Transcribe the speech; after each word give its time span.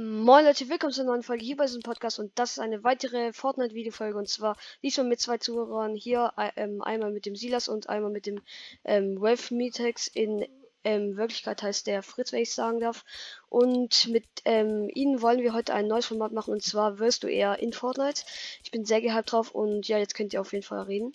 Moin 0.00 0.44
Leute, 0.44 0.68
willkommen 0.68 0.92
zur 0.92 1.06
neuen 1.06 1.24
Folge 1.24 1.44
hier 1.44 1.56
bei 1.56 1.66
diesem 1.66 1.82
Podcast 1.82 2.20
und 2.20 2.30
das 2.36 2.52
ist 2.52 2.58
eine 2.60 2.84
weitere 2.84 3.32
Fortnite-Videofolge 3.32 4.16
und 4.16 4.28
zwar 4.28 4.56
diesmal 4.80 5.08
mit 5.08 5.18
zwei 5.18 5.38
Zuhörern 5.38 5.96
hier, 5.96 6.32
äh, 6.36 6.50
ähm, 6.54 6.82
einmal 6.82 7.10
mit 7.10 7.26
dem 7.26 7.34
Silas 7.34 7.66
und 7.66 7.88
einmal 7.88 8.12
mit 8.12 8.24
dem 8.26 8.40
ähm, 8.84 9.20
Wolf 9.20 9.50
Metex. 9.50 10.06
In 10.06 10.46
ähm, 10.84 11.16
Wirklichkeit 11.16 11.64
heißt 11.64 11.88
der 11.88 12.04
Fritz, 12.04 12.30
wenn 12.30 12.42
ich 12.42 12.54
sagen 12.54 12.78
darf. 12.78 13.04
Und 13.48 14.06
mit 14.06 14.22
ähm, 14.44 14.88
ihnen 14.94 15.20
wollen 15.20 15.40
wir 15.42 15.52
heute 15.52 15.74
ein 15.74 15.88
neues 15.88 16.06
Format 16.06 16.30
machen 16.30 16.52
und 16.54 16.62
zwar 16.62 17.00
wirst 17.00 17.24
du 17.24 17.26
eher 17.26 17.58
in 17.58 17.72
Fortnite. 17.72 18.22
Ich 18.62 18.70
bin 18.70 18.84
sehr 18.84 19.00
gehypt 19.00 19.32
drauf 19.32 19.50
und 19.50 19.88
ja, 19.88 19.98
jetzt 19.98 20.14
könnt 20.14 20.32
ihr 20.32 20.40
auf 20.40 20.52
jeden 20.52 20.64
Fall 20.64 20.82
reden. 20.82 21.12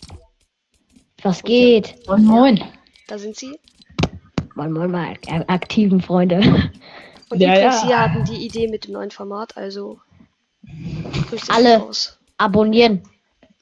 Was 1.22 1.42
geht? 1.42 2.06
Moin, 2.06 2.22
moin. 2.22 2.62
Da 3.06 3.16
sind 3.16 3.34
sie. 3.34 3.58
Moin, 4.54 4.72
moin, 4.72 4.90
mal, 4.90 5.14
ak- 5.26 5.48
aktiven 5.48 6.02
Freunde. 6.02 6.70
Und 7.34 7.40
Ja, 7.40 7.54
übrigens, 7.54 7.82
ja. 7.82 7.88
sie 7.88 7.94
hatten 7.94 8.24
die 8.24 8.46
Idee 8.46 8.68
mit 8.68 8.86
dem 8.86 8.92
neuen 8.92 9.10
Format, 9.10 9.56
also 9.56 9.98
Alle. 11.48 11.78
raus. 11.78 12.18
Abonnieren. 12.38 13.02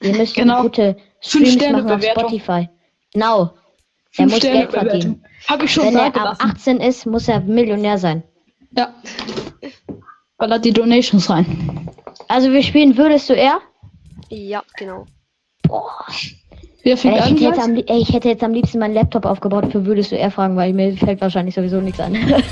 Ihr 0.00 0.14
müsst 0.16 0.34
Genau. 0.34 0.62
gute 0.62 0.96
Streams 1.20 1.56
machen 1.56 1.90
auf. 1.90 2.02
Spotify. 2.02 2.68
Genau. 3.12 3.52
Er 4.16 4.26
muss 4.26 4.40
Geld 4.40 4.70
verdienen. 4.70 5.24
Habe 5.48 5.64
ich 5.64 5.72
schon 5.72 5.86
Wenn 5.86 5.96
er 5.96 6.06
ab 6.06 6.12
gelassen. 6.14 6.42
18 6.42 6.80
ist, 6.80 7.06
muss 7.06 7.28
er 7.28 7.40
Millionär 7.40 7.98
sein. 7.98 8.22
Ja. 8.76 8.92
Ballert 10.38 10.64
die 10.64 10.72
Donations 10.72 11.30
rein. 11.30 11.88
Also 12.28 12.50
wir 12.52 12.62
spielen 12.62 12.96
Würdest 12.96 13.28
du 13.30 13.34
eher? 13.34 13.60
Ja, 14.28 14.62
genau. 14.76 15.06
Boah. 15.62 16.06
Wer 16.82 16.92
Ey, 16.92 16.96
fängt 16.98 17.16
ich, 17.18 17.24
hätte 17.30 17.44
jetzt 17.44 17.58
am, 17.60 17.76
ey, 17.76 17.98
ich 18.00 18.12
hätte 18.12 18.28
jetzt 18.28 18.42
am 18.42 18.52
liebsten 18.52 18.78
meinen 18.80 18.94
Laptop 18.94 19.24
aufgebaut 19.24 19.70
für 19.70 19.86
Würdest 19.86 20.10
du 20.10 20.16
eher 20.16 20.30
fragen, 20.30 20.56
weil 20.56 20.72
mir 20.72 20.96
fällt 20.96 21.20
wahrscheinlich 21.20 21.54
sowieso 21.54 21.80
nichts 21.80 22.00
an. 22.00 22.16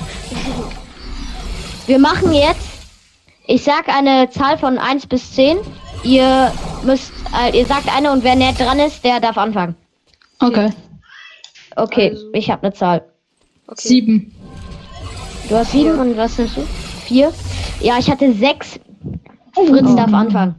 wir 1.90 1.98
machen 1.98 2.32
jetzt, 2.32 2.68
ich 3.48 3.64
sag 3.64 3.88
eine 3.88 4.30
Zahl 4.30 4.56
von 4.58 4.78
1 4.78 5.06
bis 5.08 5.32
10. 5.34 5.58
Ihr 6.04 6.52
müsst, 6.84 7.10
äh, 7.36 7.58
ihr 7.58 7.66
sagt 7.66 7.88
eine 7.94 8.12
und 8.12 8.22
wer 8.22 8.36
näher 8.36 8.52
dran 8.52 8.78
ist, 8.78 9.02
der 9.04 9.18
darf 9.18 9.36
anfangen. 9.36 9.74
Okay. 10.38 10.70
Okay, 11.74 12.10
Also- 12.10 12.32
ich 12.32 12.48
habe 12.48 12.62
eine 12.62 12.72
Zahl. 12.72 13.04
Okay. 13.66 13.88
Sieben. 13.88 14.32
Du 15.48 15.56
hast 15.56 15.72
sieben 15.72 15.98
und 15.98 16.16
was 16.16 16.38
hast 16.38 16.56
du? 16.56 16.62
Vier? 17.06 17.32
Ja, 17.80 17.98
ich 17.98 18.08
hatte 18.08 18.32
sechs. 18.34 18.78
Fritz 19.54 19.86
Oh. 19.88 19.96
darf 19.96 20.12
anfangen. 20.12 20.54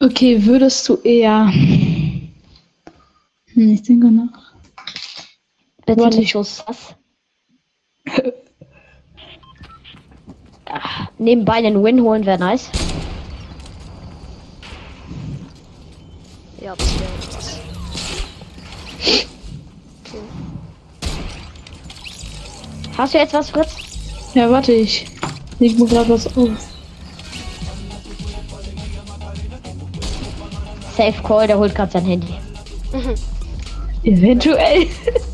Okay, 0.00 0.44
würdest 0.44 0.86
du 0.88 0.96
eher. 0.96 1.46
Hm, 1.50 2.30
ich 3.54 3.82
denke 3.82 4.10
nach. 4.10 4.52
Bitte 5.86 6.00
Warte, 6.02 6.18
nicht 6.18 6.26
ich- 6.26 6.32
so 6.32 6.42
sass. 6.42 6.94
Nebenbei 11.18 11.54
einen 11.54 11.82
Win 11.82 12.02
holen 12.02 12.24
wäre 12.26 12.38
nice. 12.38 12.70
Ja, 16.60 16.74
das 16.76 17.00
wäre 17.00 17.10
was. 17.32 17.60
Okay. 20.06 20.22
Hast 22.96 23.14
du 23.14 23.18
jetzt 23.18 23.34
was, 23.34 23.50
Fritz? 23.50 23.76
Ja, 24.34 24.50
warte, 24.50 24.72
ich 24.72 25.06
leg 25.58 25.78
mir 25.78 25.86
gerade 25.86 26.08
was 26.10 26.26
auf. 26.36 26.50
Safe 30.96 31.22
Call, 31.22 31.46
der 31.46 31.58
holt 31.58 31.74
gerade 31.74 31.92
sein 31.92 32.04
Handy. 32.04 32.34
Eventuell. 34.02 34.88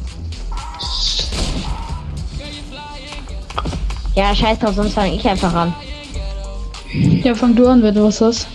Ja, 4.14 4.34
scheiß 4.34 4.58
drauf, 4.60 4.74
sonst 4.74 4.94
fange 4.94 5.14
ich 5.14 5.26
einfach 5.28 5.52
an. 5.52 5.74
Ja, 7.24 7.34
fang 7.34 7.54
du 7.56 7.66
an, 7.66 7.82
wenn 7.82 7.94
du 7.94 8.04
was 8.04 8.20
hast. 8.20 8.46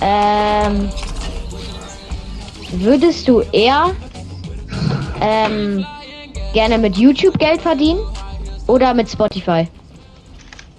Ähm, 0.00 0.88
würdest 2.72 3.26
du 3.26 3.40
eher 3.52 3.90
ähm, 5.20 5.84
gerne 6.52 6.78
mit 6.78 6.96
YouTube 6.96 7.38
Geld 7.38 7.60
verdienen 7.62 8.00
oder 8.66 8.94
mit 8.94 9.10
Spotify? 9.10 9.68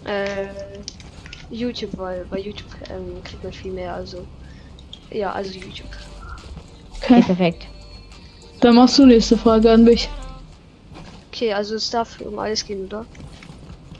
Äh, 0.05 0.47
YouTube, 1.49 1.97
weil 1.97 2.25
bei 2.29 2.39
YouTube 2.39 2.67
ähm, 2.89 3.21
kriegt 3.23 3.43
man 3.43 3.51
viel 3.53 3.71
mehr, 3.71 3.93
also. 3.93 4.25
Ja, 5.11 5.31
also 5.33 5.51
YouTube. 5.53 5.89
Okay, 7.01 7.15
Okay. 7.15 7.21
perfekt. 7.23 7.67
Dann 8.61 8.75
machst 8.75 8.97
du 8.97 9.05
nächste 9.05 9.37
Frage 9.37 9.71
an 9.71 9.83
mich. 9.83 10.09
Okay, 11.31 11.51
also 11.53 11.75
es 11.75 11.89
darf 11.89 12.19
um 12.21 12.39
alles 12.39 12.65
gehen, 12.65 12.85
oder? 12.85 13.05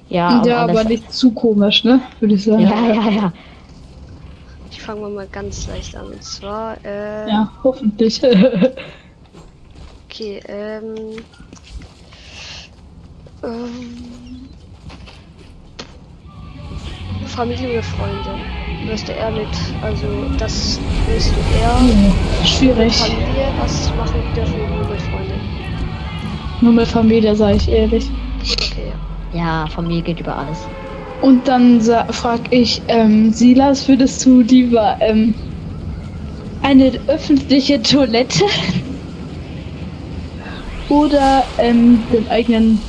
Ja, 0.09 0.43
ja, 0.45 0.57
aber 0.61 0.71
aber 0.71 0.83
nicht 0.83 1.11
zu 1.11 1.33
komisch, 1.33 1.83
ne? 1.83 1.99
Würde 2.19 2.35
ich 2.35 2.43
sagen. 2.43 2.61
Ja, 2.61 2.87
ja, 2.93 3.09
ja. 3.09 3.33
Ich 4.69 4.81
fange 4.81 5.01
mal, 5.01 5.09
mal 5.09 5.27
ganz 5.27 5.67
leicht 5.67 5.95
an. 5.95 6.07
Und 6.07 6.23
zwar, 6.23 6.77
äh, 6.85 7.27
Ja, 7.29 7.51
hoffentlich. 7.63 8.21
okay, 10.07 10.41
ähm, 10.47 10.95
ähm, 13.43 14.49
Familie 17.25 17.71
oder 17.71 17.83
Freunde? 17.83 18.35
Wirst 18.85 19.07
du 19.07 19.11
eher 19.13 19.31
mit, 19.31 19.47
also 19.81 20.07
das 20.37 20.79
willst 21.07 21.31
du 21.31 21.39
eher 21.59 21.79
mit 21.81 22.47
Schwierig. 22.47 22.95
Familie, 22.95 23.47
was 23.59 23.89
machen 23.95 24.21
dürfen 24.35 24.53
wir 24.57 24.67
nur 24.67 24.87
mit 24.87 25.01
Freunden? 25.01 25.39
Nur 26.61 26.73
mit 26.73 26.87
Familie, 26.87 27.35
sage 27.35 27.57
ich 27.57 27.67
ehrlich. 27.69 28.09
Okay, 28.51 28.89
Ja, 28.89 28.93
Familie 29.67 30.01
geht 30.03 30.19
über 30.19 30.37
alles. 30.37 30.69
Und 31.21 31.47
dann 31.47 31.81
sa- 31.81 32.05
frag 32.11 32.39
ich, 32.51 32.81
ähm, 32.87 33.31
Silas, 33.31 33.87
würdest 33.87 34.25
du 34.25 34.41
lieber 34.41 34.97
ähm, 34.99 35.33
eine 36.61 36.91
öffentliche 37.07 37.81
Toilette 37.81 38.43
oder 40.89 41.43
ähm, 41.57 41.99
den 42.11 42.27
eigenen 42.29 42.79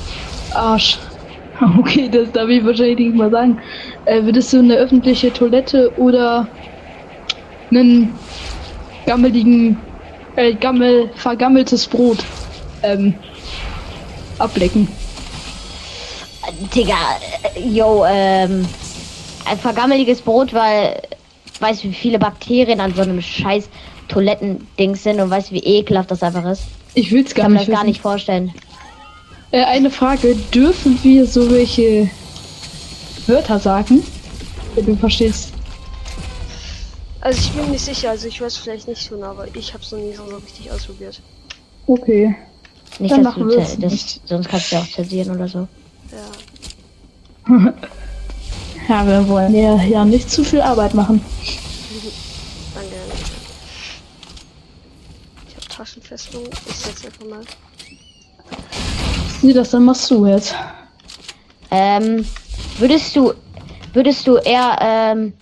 Arsch? 0.55 0.99
Okay, 1.79 2.11
das 2.11 2.31
darf 2.33 2.51
ich 2.51 2.63
wahrscheinlich 2.67 2.99
nicht 2.99 3.15
mal 3.15 3.31
sagen. 3.31 3.59
Äh, 4.05 4.23
würdest 4.25 4.53
du 4.53 4.59
eine 4.59 4.75
öffentliche 4.75 5.33
Toilette 5.33 5.91
oder 5.97 6.47
einen 7.71 8.13
gammeligen, 9.07 9.78
äh, 10.37 10.53
gammel, 10.55 11.09
vergammeltes 11.15 11.87
Brot 11.87 12.19
ähm, 12.83 13.15
ablecken? 14.39 14.87
Digga, 16.75 16.97
yo, 17.59 18.05
ähm, 18.06 18.67
ein 19.44 19.59
vergammeliges 19.59 20.21
Brot, 20.21 20.53
weil 20.53 21.00
weißt 21.61 21.84
du, 21.84 21.89
wie 21.89 21.94
viele 21.94 22.19
Bakterien 22.19 22.81
an 22.81 22.94
so 22.94 23.03
einem 23.03 23.21
scheiß 23.21 23.69
Toilettending 24.09 24.95
sind 24.95 25.21
und 25.21 25.31
weißt 25.31 25.50
du, 25.50 25.55
wie 25.55 25.65
ekelhaft 25.65 26.11
das 26.11 26.22
einfach 26.22 26.45
ist. 26.45 26.62
Ich 26.95 27.11
will's 27.12 27.31
Ich 27.31 27.34
gar 27.34 27.45
kann 27.45 27.53
mir 27.53 27.59
nicht 27.59 27.69
das 27.69 27.77
gar 27.77 27.84
nicht 27.84 28.00
vorstellen. 28.00 28.53
Äh, 29.50 29.65
eine 29.65 29.91
Frage, 29.91 30.34
dürfen 30.53 30.99
wir 31.03 31.27
so 31.27 31.50
welche 31.50 32.11
Wörter 33.27 33.59
sagen? 33.59 34.03
Wenn 34.75 34.87
du 34.87 34.97
verstehst. 34.97 35.53
also 37.21 37.39
ich 37.39 37.50
bin 37.53 37.65
mir 37.65 37.71
nicht 37.72 37.84
sicher, 37.84 38.11
also 38.11 38.28
ich 38.28 38.41
weiß 38.41 38.56
vielleicht 38.56 38.89
nicht 38.89 39.03
schon, 39.03 39.22
aber 39.22 39.47
ich 39.55 39.72
habe 39.72 39.83
es 39.83 39.93
noch 39.93 39.99
nie 39.99 40.15
so 40.15 40.25
richtig 40.25 40.71
ausprobiert. 40.71 41.21
Okay. 41.87 42.37
Nicht, 42.99 43.12
Dann 43.12 43.25
dass 43.25 43.34
du, 43.34 43.81
das, 43.81 44.21
sonst 44.25 44.49
kannst 44.49 44.71
du 44.71 44.77
ja 44.77 44.83
auch 44.83 44.89
zensieren 44.89 45.34
oder 45.34 45.49
so. 45.49 45.69
Ja, 46.12 47.72
Ja, 48.89 49.05
wir 49.06 49.28
wollen 49.28 49.55
ja, 49.55 49.75
ja 49.83 50.05
nicht 50.05 50.31
zu 50.31 50.44
viel 50.44 50.61
Arbeit 50.61 50.94
machen. 50.94 51.21
danke. 52.75 52.94
Ich 55.49 55.56
habe 55.56 55.66
Taschenfestung, 55.69 56.45
ich 56.69 56.77
setze 56.77 57.06
einfach 57.06 57.27
mal. 57.27 57.41
Sieh 59.41 59.53
das, 59.53 59.71
dann 59.71 59.84
machst 59.84 60.09
du 60.11 60.25
jetzt. 60.27 60.55
Ähm, 61.72 62.25
würdest 62.78 63.16
du, 63.16 63.34
würdest 63.92 64.27
du 64.27 64.36
eher, 64.36 64.78
ähm, 64.81 65.33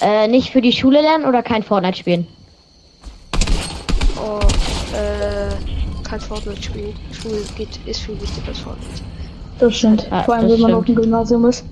äh, 0.00 0.26
nicht 0.26 0.50
für 0.50 0.62
die 0.62 0.72
Schule 0.72 1.02
lernen 1.02 1.26
oder 1.26 1.42
kein 1.42 1.62
Fortnite 1.62 1.98
spielen? 1.98 2.26
Oh, 4.16 4.40
äh, 4.96 5.50
kein 6.02 6.20
Fortnite 6.20 6.62
spielen. 6.62 6.94
Schule 7.20 7.42
geht, 7.56 7.68
ist 7.86 8.00
viel 8.00 8.20
wichtiger 8.20 8.48
als 8.48 8.58
Fortnite. 8.60 9.02
Das 9.58 9.76
stimmt. 9.76 10.08
Ja, 10.10 10.22
Vor 10.22 10.34
allem, 10.34 10.50
wenn 10.50 10.60
man 10.60 10.74
auf 10.74 10.84
dem. 10.84 10.96
Gymnasium 10.96 11.44
ist. 11.46 11.64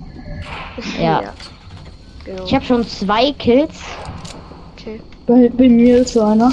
Ja. 0.99 1.33
Genau. 2.25 2.45
Ich 2.45 2.53
habe 2.53 2.63
schon 2.63 2.87
zwei 2.87 3.31
Kills. 3.33 3.79
okay. 4.77 5.01
Bei, 5.25 5.49
bei 5.49 5.67
mir 5.67 5.99
ist 5.99 6.13
so 6.13 6.21
einer. 6.21 6.51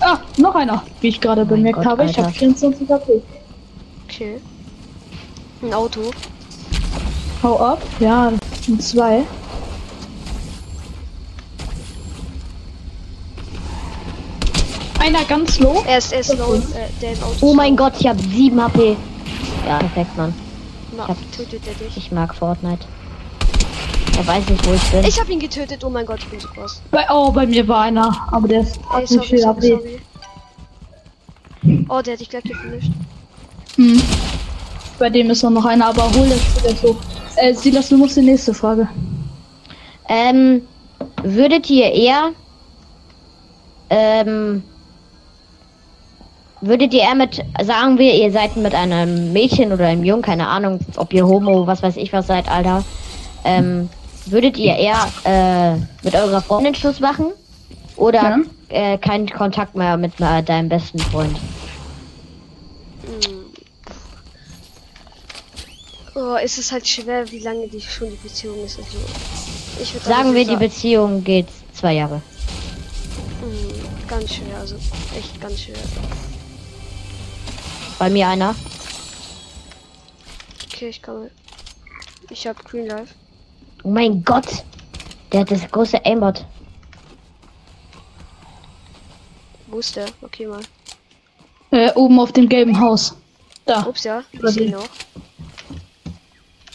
Ah, 0.00 0.18
noch 0.36 0.54
einer, 0.54 0.82
wie 1.00 1.08
ich 1.08 1.20
gerade 1.20 1.42
Mein 1.44 1.48
bemerkt 1.56 1.78
Gott, 1.78 1.86
habe. 1.86 2.04
Ich 2.04 2.16
habe 2.18 2.26
Alter. 2.26 2.38
24 2.38 2.88
HP. 2.90 3.22
Okay. 4.06 4.40
Ein 5.62 5.72
Auto. 5.72 6.00
Hau 7.42 7.58
ab. 7.58 7.82
Ja, 8.00 8.32
sind 8.62 8.82
zwei. 8.82 9.22
Einer 15.04 15.24
ganz 15.24 15.58
low. 15.58 15.82
Er 15.86 15.98
ist, 15.98 16.12
er 16.14 16.20
ist 16.20 16.38
low, 16.38 16.54
äh, 16.54 16.60
der. 17.02 17.10
Oh 17.42 17.50
ist 17.50 17.56
mein 17.56 17.76
low. 17.76 17.84
Gott, 17.84 17.92
ich 18.00 18.06
habe 18.06 18.18
7 18.18 18.58
HP. 18.58 18.96
Ja, 19.66 19.78
perfekt, 19.78 20.16
Mann. 20.16 20.32
Na, 20.96 21.08
hab- 21.08 21.32
tötet 21.32 21.60
er 21.66 21.74
dich. 21.74 21.94
Ich 21.94 22.10
mag 22.10 22.34
Fortnite. 22.34 22.86
Er 24.16 24.26
weiß 24.26 24.48
nicht, 24.48 24.66
wo 24.66 24.72
ich 24.72 24.82
bin. 24.90 25.04
Ich 25.04 25.20
hab 25.20 25.28
ihn 25.28 25.40
getötet. 25.40 25.84
Oh 25.84 25.90
mein 25.90 26.06
Gott, 26.06 26.20
ich 26.20 26.28
bin 26.28 26.40
so 26.40 26.48
krass. 26.48 26.80
Bei, 26.90 27.04
oh, 27.10 27.30
bei 27.32 27.46
mir 27.46 27.68
war 27.68 27.82
einer, 27.82 28.16
aber 28.32 28.48
der 28.48 28.60
ist 28.60 28.80
Ey, 28.96 29.06
sorry, 29.06 29.26
viel 29.26 29.38
sorry, 29.40 29.68
sorry. 29.68 30.00
Oh, 31.90 32.00
der 32.00 32.14
hat 32.14 32.20
dich 32.20 32.30
gleich 32.30 32.44
gefinisht. 32.44 32.90
Hm. 33.76 34.00
Bei 34.98 35.10
dem 35.10 35.28
ist 35.28 35.42
noch 35.42 35.64
einer, 35.66 35.88
aber 35.88 36.04
hol 36.14 36.28
das 36.30 36.40
später 36.40 36.76
so. 36.76 36.96
Äh, 37.36 37.52
Silas, 37.52 37.90
du 37.90 37.98
musst 37.98 38.16
die 38.16 38.22
nächste 38.22 38.54
Frage. 38.54 38.88
Ähm, 40.08 40.62
würdet 41.22 41.68
ihr 41.68 41.92
eher, 41.92 42.30
ähm, 43.90 44.62
würdet 46.66 46.94
ihr 46.94 47.02
eher 47.02 47.14
mit, 47.14 47.44
sagen 47.62 47.98
wir, 47.98 48.14
ihr 48.14 48.30
seid 48.32 48.56
mit 48.56 48.74
einem 48.74 49.32
Mädchen 49.32 49.72
oder 49.72 49.86
einem 49.86 50.04
Jungen, 50.04 50.22
keine 50.22 50.48
Ahnung, 50.48 50.80
ob 50.96 51.12
ihr 51.12 51.26
Homo, 51.26 51.66
was 51.66 51.82
weiß 51.82 51.96
ich 51.96 52.12
was 52.12 52.26
seid, 52.26 52.48
Alter, 52.50 52.84
ähm, 53.44 53.88
würdet 54.26 54.56
ihr 54.56 54.74
eher, 54.76 55.06
äh, 55.24 55.76
mit 56.02 56.14
eurer 56.14 56.40
Freundin 56.40 56.74
Schluss 56.74 57.00
machen? 57.00 57.26
Oder, 57.96 58.22
Ja. 58.70 58.94
äh, 58.94 58.98
keinen 58.98 59.28
Kontakt 59.28 59.74
mehr 59.74 59.96
mit 59.96 60.12
äh, 60.20 60.42
deinem 60.42 60.68
besten 60.68 60.98
Freund? 60.98 61.36
Hm. 63.02 63.44
Oh, 66.16 66.36
es 66.42 66.58
ist 66.58 66.70
halt 66.72 66.86
schwer, 66.86 67.30
wie 67.30 67.40
lange 67.40 67.66
die 67.68 67.80
schon 67.80 68.08
die 68.08 68.16
Beziehung 68.16 68.64
ist. 68.64 68.78
Also, 68.78 68.98
ich 69.82 69.92
würde 69.94 70.06
Sagen 70.06 70.32
wir, 70.34 70.42
die 70.44 70.46
sagen, 70.46 70.58
Beziehung 70.60 71.24
geht 71.24 71.46
zwei 71.72 71.94
Jahre. 71.94 72.22
Hm, 73.40 74.08
ganz 74.08 74.32
schwer, 74.34 74.58
also 74.60 74.76
echt 75.16 75.40
ganz 75.40 75.60
schwer. 75.60 75.74
Bei 77.98 78.10
mir 78.10 78.28
einer. 78.28 78.54
Okay, 80.72 80.88
ich 80.88 81.02
komme. 81.02 81.30
Ich 82.30 82.46
hab 82.46 82.64
Green 82.64 82.86
Life. 82.86 83.14
Oh 83.82 83.90
mein 83.90 84.24
Gott! 84.24 84.64
Der 85.32 85.40
hat 85.40 85.50
das 85.50 85.70
große 85.70 86.04
Aimbot. 86.04 86.44
Wo 89.66 89.78
ist 89.78 89.96
der? 89.96 90.06
Okay, 90.22 90.46
mal. 90.46 90.60
Äh, 91.70 91.92
oben 91.94 92.18
auf 92.20 92.32
dem 92.32 92.48
gelben 92.48 92.78
Haus. 92.78 93.14
Da. 93.66 93.84
Ups, 93.86 94.04
ja. 94.04 94.22
Ich 94.32 94.40
sehe 94.50 94.66
die? 94.66 94.72
noch. 94.72 94.88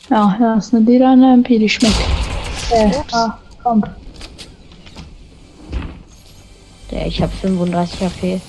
Ja, 0.10 0.36
ja, 0.40 0.56
ist 0.56 0.74
eine 0.74 0.84
Leder 0.86 1.12
eine 1.12 1.34
MP, 1.34 1.60
die 1.60 1.70
schmeckt. 1.70 1.96
Äh, 2.72 2.88
Ups. 2.88 3.14
ah, 3.14 3.40
komm. 3.64 3.84
Der, 6.92 7.06
ich 7.06 7.22
habe 7.22 7.32
35 7.32 8.02
HP. 8.02 8.42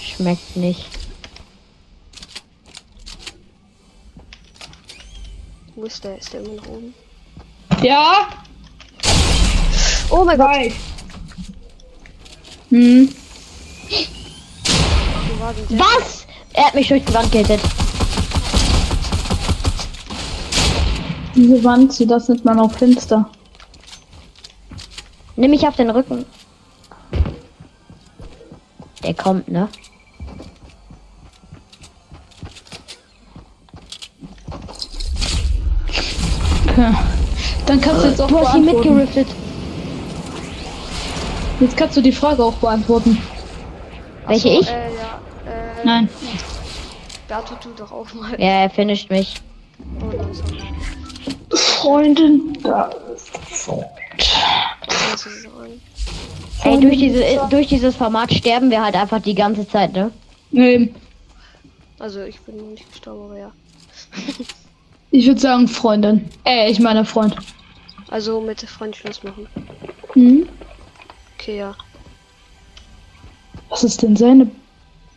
Schmeckt 0.00 0.56
nicht. 0.56 0.86
Wo 5.84 5.86
ist 5.86 6.02
der? 6.02 6.16
Ist 6.16 6.32
der 6.32 6.40
immer 6.40 6.54
noch 6.54 6.66
oben? 6.66 6.94
Ja, 7.82 8.26
Oh 10.08 10.24
mein 10.24 10.38
Gott! 10.38 10.72
Hm. 12.70 13.14
Was? 15.68 16.26
Er 16.54 16.64
hat 16.64 16.74
mich 16.74 16.88
durch 16.88 17.04
die 17.04 17.12
Wand 17.12 17.30
gehittet. 17.30 17.60
Diese 21.34 21.62
Wand, 21.62 21.92
sie 21.92 22.06
das 22.06 22.30
nennt 22.30 22.46
man 22.46 22.60
auch 22.60 22.72
Fenster. 22.72 23.28
Nimm 25.36 25.50
mich 25.50 25.68
auf 25.68 25.76
den 25.76 25.90
Rücken. 25.90 26.24
Der 29.02 29.12
kommt, 29.12 29.48
ne? 29.48 29.68
Okay. 36.76 36.92
Dann 37.66 37.80
kannst 37.80 38.04
du 38.04 38.08
jetzt 38.08 38.20
auch 38.20 38.26
Du 38.26 38.40
hast 38.40 38.56
ihn 38.56 38.64
mitgeriftet. 38.64 39.28
Jetzt 41.60 41.76
kannst 41.76 41.96
du 41.96 42.00
die 42.00 42.12
Frage 42.12 42.42
auch 42.42 42.54
beantworten. 42.54 43.16
Welche 44.26 44.48
Achso, 44.48 44.60
ich? 44.60 44.68
Äh, 44.68 44.94
ja. 44.94 45.20
Äh, 45.50 45.84
Nein. 45.84 46.08
Beato, 47.28 47.54
du 47.62 47.70
doch 47.76 47.92
auch 47.92 48.12
mal. 48.14 48.32
Ja, 48.40 48.62
er 48.62 48.70
finisht 48.70 49.08
mich. 49.10 49.36
Oh, 50.00 50.10
sorry. 50.32 50.62
Freundin. 51.54 52.52
Du 52.54 52.60
sagen? 52.62 53.84
Ey, 56.64 56.80
durch, 56.80 56.98
diese, 56.98 57.22
durch 57.50 57.68
dieses 57.68 57.94
Format 57.94 58.32
sterben 58.32 58.70
wir 58.70 58.82
halt 58.82 58.96
einfach 58.96 59.20
die 59.20 59.34
ganze 59.34 59.68
Zeit, 59.68 59.92
ne? 59.92 60.10
Nee, 60.50 60.92
Also, 61.98 62.22
ich 62.22 62.40
bin 62.40 62.70
nicht 62.70 62.90
gestorben, 62.90 63.24
aber 63.26 63.38
ja. 63.38 63.52
ich 65.14 65.26
würde 65.28 65.40
sagen 65.40 65.68
Freundin. 65.68 66.28
Äh, 66.44 66.70
ich 66.70 66.80
meine 66.80 67.04
Freund. 67.04 67.36
Also, 68.08 68.40
mit 68.40 68.60
Freund 68.62 68.96
Schluss 68.96 69.22
machen. 69.22 69.46
Hm? 70.14 70.48
Okay, 71.38 71.58
ja. 71.58 71.76
Was 73.68 73.84
ist 73.84 74.02
denn 74.02 74.16
seine 74.16 74.50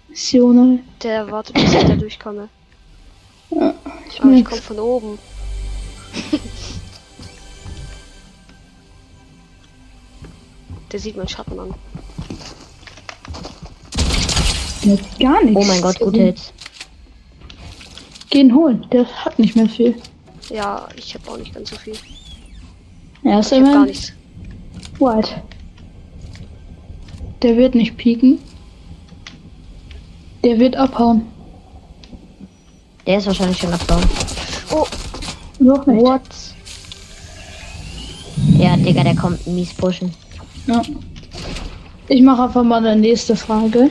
Mission? 0.08 0.82
Der 1.02 1.32
wartet, 1.32 1.56
bis 1.56 1.74
ich 1.74 1.84
da 1.84 1.96
durchkomme. 1.96 2.48
Ja, 3.50 3.74
ich 4.08 4.22
Aber 4.22 4.32
ich 4.32 4.46
komme 4.46 4.62
von 4.62 4.80
oben. 4.80 5.20
Der 10.92 11.00
sieht 11.00 11.18
meinen 11.18 11.28
Schatten 11.28 11.60
an. 11.60 11.74
Der 14.86 14.94
hat 14.94 15.20
gar 15.20 15.44
nichts. 15.44 15.60
Oh 15.60 15.66
mein 15.66 15.82
Gott, 15.82 16.00
gute 16.00 16.22
Hits. 16.22 16.54
Gehen 18.38 18.54
holen. 18.54 18.86
Der 18.92 19.04
hat 19.26 19.40
nicht 19.40 19.56
mehr 19.56 19.68
viel. 19.68 19.96
Ja, 20.50 20.88
ich 20.96 21.16
habe 21.16 21.28
auch 21.32 21.38
nicht 21.40 21.56
ganz 21.56 21.72
so 21.72 21.76
viel. 21.76 21.96
Er 23.24 23.40
ist 23.40 23.52
Ich 23.52 23.60
habe 23.60 23.72
gar 23.72 23.86
nichts. 23.88 24.14
white. 25.00 25.42
Der 27.42 27.58
wird 27.58 27.74
nicht 27.74 27.98
pieken. 27.98 28.38
Der 30.44 30.60
wird 30.60 30.76
abhauen. 30.76 31.24
Der 33.08 33.18
ist 33.18 33.26
wahrscheinlich 33.26 33.58
schon 33.58 33.74
abgehauen. 33.74 34.04
Oh, 34.72 34.86
Noch 35.58 35.88
nicht. 35.88 36.00
What? 36.04 36.22
Ja, 38.60 38.78
Digga, 38.78 39.04
der 39.04 39.16
kommt 39.16 39.48
mies 39.48 39.74
pushen. 39.74 40.14
Ja. 40.68 40.84
Ich 42.08 42.22
mache 42.22 42.44
einfach 42.44 42.64
mal 42.64 42.86
eine 42.86 43.02
nächste 43.02 43.36
Frage. 43.36 43.90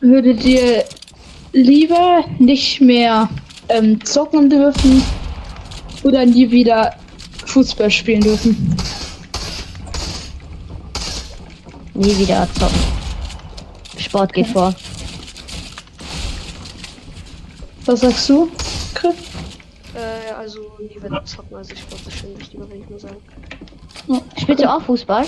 Würdet 0.00 0.44
ihr 0.44 0.84
lieber 1.52 2.24
nicht 2.38 2.80
mehr 2.80 3.28
ähm, 3.68 4.04
zocken 4.04 4.50
dürfen 4.50 5.02
oder 6.02 6.24
nie 6.24 6.50
wieder 6.50 6.94
Fußball 7.46 7.90
spielen 7.90 8.20
dürfen? 8.20 8.76
Nie 11.94 12.16
wieder 12.18 12.48
zocken. 12.58 12.78
Sport 13.98 14.32
geht 14.32 14.46
vor. 14.46 14.74
Was 17.86 18.00
sagst 18.00 18.28
du? 18.28 18.48
Chris? 18.94 19.14
äh, 19.98 20.32
also 20.32 20.72
nie 20.78 21.02
wieder 21.02 21.24
zocken. 21.24 21.56
Also, 21.56 21.74
das 21.90 22.06
ist 22.06 22.18
schon 22.18 22.38
wichtiger, 22.38 22.68
wenn 22.70 22.82
ich 22.82 22.88
nur 22.88 22.98
sagen. 22.98 23.16
Spielst 24.36 24.62
du 24.62 24.70
auch 24.70 24.82
Fußball? 24.82 25.24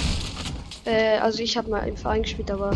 Äh, 0.84 1.18
also, 1.18 1.42
ich 1.42 1.56
habe 1.56 1.70
mal 1.70 1.80
im 1.86 1.96
Verein 1.96 2.22
gespielt, 2.22 2.50
aber. 2.50 2.72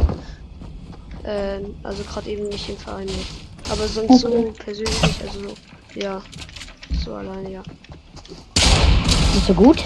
Äh, 1.25 1.61
also, 1.83 2.03
gerade 2.05 2.31
eben 2.31 2.49
nicht 2.49 2.69
im 2.69 2.77
Verein. 2.77 3.07
Nee. 3.07 3.71
Aber 3.71 3.89
sonst 3.89 4.21
so 4.21 4.29
Okay. 4.29 4.53
persönlich, 4.65 5.15
also 5.27 5.49
so. 5.49 5.55
Ja. 6.01 6.23
So 7.05 7.15
alleine, 7.15 7.51
ja. 7.51 7.63
Nicht 9.35 9.47
so 9.47 9.55
gut? 9.55 9.83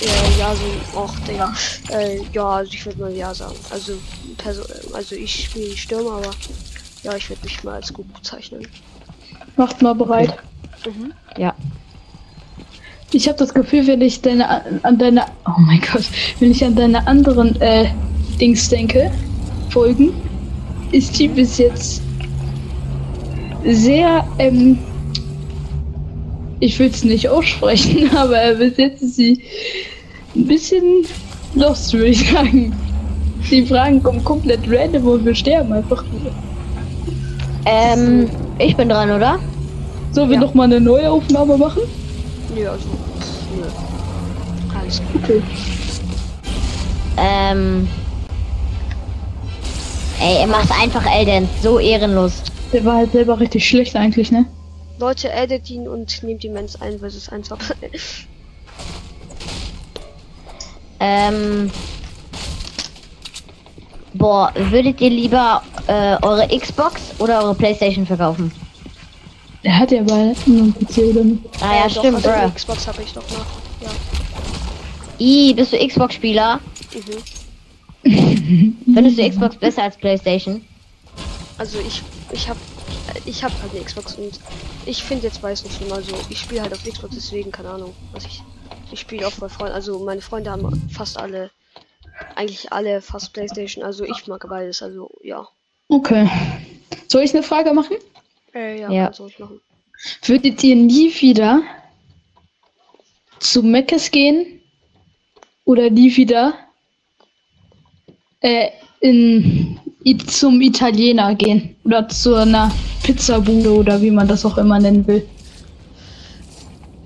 Äh, 0.00 0.38
ja, 0.38 0.54
so, 0.54 0.98
auch, 0.98 1.14
Digga. 1.28 1.52
Äh, 1.90 2.20
ja, 2.32 2.48
also 2.48 2.72
ich 2.72 2.86
würde 2.86 3.00
mal 3.00 3.12
ja 3.12 3.34
sagen. 3.34 3.56
Also, 3.70 3.94
Perso 4.38 4.62
also 4.94 5.14
ich 5.14 5.44
spiele 5.44 5.76
Stürmer, 5.76 6.12
aber 6.12 6.30
ja, 7.02 7.14
ich 7.16 7.28
würde 7.28 7.42
mich 7.44 7.62
mal 7.64 7.74
als 7.74 7.92
gut 7.92 8.12
bezeichnen. 8.14 8.66
Macht 9.56 9.82
mal 9.82 9.94
bereit. 9.94 10.34
Mhm. 10.86 11.12
Ja. 11.36 11.54
Ich 13.12 13.26
habe 13.26 13.38
das 13.38 13.52
Gefühl, 13.52 13.86
wenn 13.86 14.00
ich 14.00 14.22
deine 14.22 14.84
an 14.84 14.98
deine 14.98 15.24
oh 15.46 15.58
mein 15.58 15.80
Gott, 15.80 16.04
wenn 16.38 16.50
ich 16.52 16.64
an 16.64 16.76
deine 16.76 17.06
anderen 17.06 17.60
äh, 17.60 17.90
Dings 18.40 18.68
denke, 18.68 19.10
Folgen, 19.70 20.12
ist 20.92 21.18
die 21.18 21.28
bis 21.28 21.58
jetzt 21.58 22.02
sehr 23.64 24.26
ähm, 24.38 24.78
ich 26.60 26.78
will 26.78 26.88
es 26.88 27.04
nicht 27.04 27.28
aussprechen, 27.28 28.10
aber 28.16 28.54
bis 28.54 28.76
jetzt 28.76 29.02
ist 29.02 29.16
sie 29.16 29.40
ein 30.34 30.46
bisschen 30.46 31.04
lost, 31.54 31.92
würde 31.92 32.08
ich 32.08 32.30
sagen. 32.30 32.72
Die 33.50 33.64
Fragen 33.64 34.02
kommen 34.02 34.22
komplett 34.24 34.60
random 34.68 35.06
und 35.06 35.24
wir 35.24 35.34
sterben 35.34 35.72
einfach 35.72 36.02
nur. 36.04 36.32
Ähm, 37.64 38.28
ich 38.58 38.76
bin 38.76 38.88
dran, 38.88 39.10
oder? 39.10 39.38
Sollen 40.12 40.30
wir 40.30 40.34
Ja. 40.36 40.40
noch 40.42 40.54
mal 40.54 40.64
eine 40.64 40.80
neue 40.80 41.10
Aufnahme 41.10 41.56
machen? 41.56 41.82
Nö, 42.54 42.68
also. 42.68 42.88
Nö. 43.56 43.64
Alles 44.78 45.00
gut. 45.12 45.22
Okay. 45.22 45.42
Ähm. 47.16 47.88
Ey, 50.20 50.38
er 50.40 50.46
macht 50.46 50.70
einfach 50.72 51.04
Elden. 51.06 51.48
So 51.62 51.78
ehrenlos. 51.78 52.42
Der 52.72 52.84
war 52.84 52.96
halt 52.96 53.12
selber 53.12 53.38
richtig 53.38 53.66
schlecht 53.68 53.94
eigentlich, 53.96 54.30
ne? 54.30 54.44
Leute, 54.98 55.32
addet 55.32 55.70
ihn 55.70 55.86
und 55.86 56.22
nehmt 56.24 56.42
ihn 56.44 56.52
Mens 56.52 56.80
ein, 56.80 57.00
weil 57.00 57.08
es 57.08 57.16
ist 57.16 57.32
einfach. 57.32 57.58
Ähm. 61.00 61.70
Boah, 64.14 64.52
würdet 64.56 65.00
ihr 65.00 65.10
lieber 65.10 65.62
äh, 65.86 66.16
eure 66.22 66.48
Xbox 66.48 67.00
oder 67.20 67.40
eure 67.44 67.54
Playstation 67.54 68.04
verkaufen? 68.04 68.50
Er 69.62 69.78
hat 69.78 69.92
ja 69.92 70.02
bei 70.02 70.34
einem 70.46 70.74
PC 70.74 70.98
oder 70.98 71.22
nicht. 71.24 71.44
Ah 71.60 71.76
ja, 71.76 71.86
Äh, 71.86 71.88
doch, 71.88 72.00
stimmt, 72.00 72.16
also 72.16 72.28
bruh. 72.30 72.46
die 72.48 72.54
Xbox 72.54 72.88
habe 72.88 73.02
ich 73.02 73.12
doch 73.12 73.22
noch. 73.30 73.46
Ja. 73.80 73.90
I, 75.20 75.54
bist 75.54 75.72
du 75.72 75.78
Xbox-Spieler? 75.86 76.58
Mhm. 76.94 77.00
Findest 78.94 79.18
du 79.18 79.28
Xbox 79.28 79.56
besser 79.56 79.82
als 79.82 79.96
Playstation? 79.96 80.64
Also 81.58 81.78
ich, 81.80 82.02
ich 82.32 82.48
habe, 82.48 82.58
ich 83.26 83.42
habe 83.44 83.54
halt 83.62 83.72
eine 83.74 83.84
Xbox 83.84 84.14
und 84.14 84.38
ich 84.86 85.02
finde 85.02 85.24
jetzt 85.26 85.42
weiß 85.42 85.64
nicht 85.64 85.76
schlimm. 85.76 85.92
Also 85.92 86.16
ich 86.30 86.38
spiele 86.40 86.62
halt 86.62 86.72
auf 86.72 86.82
Xbox, 86.84 87.14
deswegen 87.14 87.50
keine 87.52 87.70
Ahnung, 87.70 87.94
was 88.12 88.24
ich. 88.24 88.42
Ich 88.90 89.00
spiele 89.00 89.26
auch 89.26 89.32
bei 89.32 89.48
Freunden. 89.50 89.74
Also 89.74 89.98
meine 89.98 90.22
Freunde 90.22 90.50
haben 90.50 90.88
fast 90.90 91.18
alle, 91.18 91.50
eigentlich 92.36 92.72
alle 92.72 93.02
fast 93.02 93.34
PlayStation. 93.34 93.84
Also 93.84 94.04
ich 94.04 94.26
mag 94.26 94.46
beides. 94.48 94.82
Also 94.82 95.10
ja. 95.22 95.46
Okay. 95.88 96.28
Soll 97.08 97.22
ich 97.22 97.34
eine 97.34 97.42
Frage 97.42 97.74
machen? 97.74 97.96
Äh, 98.54 98.80
ja, 98.80 98.90
Ja. 98.90 99.12
machen. 99.38 99.60
Würdet 100.24 100.62
ihr 100.64 100.76
nie 100.76 101.12
wieder 101.20 101.62
zu 103.40 103.62
Meckes 103.62 104.10
gehen? 104.10 104.60
Oder 105.64 105.90
nie 105.90 106.16
wieder 106.16 106.54
äh, 108.40 108.68
in, 109.00 109.78
i- 110.04 110.18
zum 110.18 110.60
Italiener 110.60 111.34
gehen? 111.34 111.74
Oder 111.84 112.08
zu 112.08 112.34
einer 112.34 112.70
Pizzabude 113.02 113.72
oder 113.72 114.00
wie 114.02 114.10
man 114.10 114.28
das 114.28 114.44
auch 114.44 114.58
immer 114.58 114.78
nennen 114.78 115.06
will? 115.06 115.26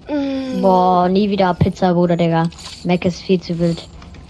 Mm, 0.09 0.61
Boah, 0.63 1.09
nie 1.09 1.31
wieder 1.31 1.55
Pizza, 1.55 1.93
Bruder, 1.95 2.17
Digga. 2.17 2.49
Mac 2.85 3.05
ist 3.05 3.21
viel 3.23 3.41
zu 3.41 3.59
wild. 3.59 3.87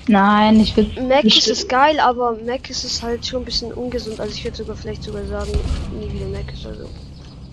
Nein, 0.08 0.60
ich 0.60 0.76
würde. 0.76 1.00
Mac 1.02 1.24
ist 1.24 1.48
es 1.48 1.66
geil, 1.68 1.98
aber 2.00 2.36
Mac 2.46 2.68
ist 2.68 2.84
es 2.84 3.02
halt 3.02 3.24
schon 3.24 3.42
ein 3.42 3.44
bisschen 3.44 3.72
ungesund. 3.72 4.20
Also 4.20 4.34
ich 4.34 4.44
würde 4.44 4.56
sogar 4.56 4.76
vielleicht 4.76 5.04
sogar 5.04 5.24
sagen, 5.24 5.52
nie 5.98 6.12
wieder 6.12 6.26
Mac 6.26 6.52
ist 6.52 6.66
also. 6.66 6.84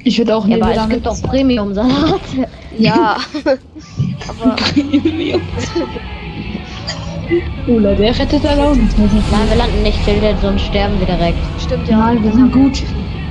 Ich 0.04 0.18
würde 0.18 0.36
auch 0.36 0.46
nie 0.46 0.58
Ja, 0.58 0.64
aber 0.66 0.72
wieder 0.72 0.84
es 0.84 0.90
gibt 0.90 1.06
doch 1.06 1.22
Premium-Salat. 1.24 2.22
Ja. 2.78 3.18
aber 4.28 4.56
Ula, 7.68 7.94
der 7.94 8.18
rettet 8.18 8.44
erlauben. 8.44 8.90
Nein, 8.98 9.50
wir 9.50 9.58
landen 9.58 9.84
nicht 9.84 10.04
tilted, 10.04 10.40
sonst 10.42 10.64
sterben 10.64 11.00
wir 11.00 11.06
direkt. 11.06 11.38
stimmt 11.60 11.88
ja. 11.88 11.98
Nein, 11.98 12.24
wir 12.24 12.32
sind 12.32 12.52
gut. 12.52 12.84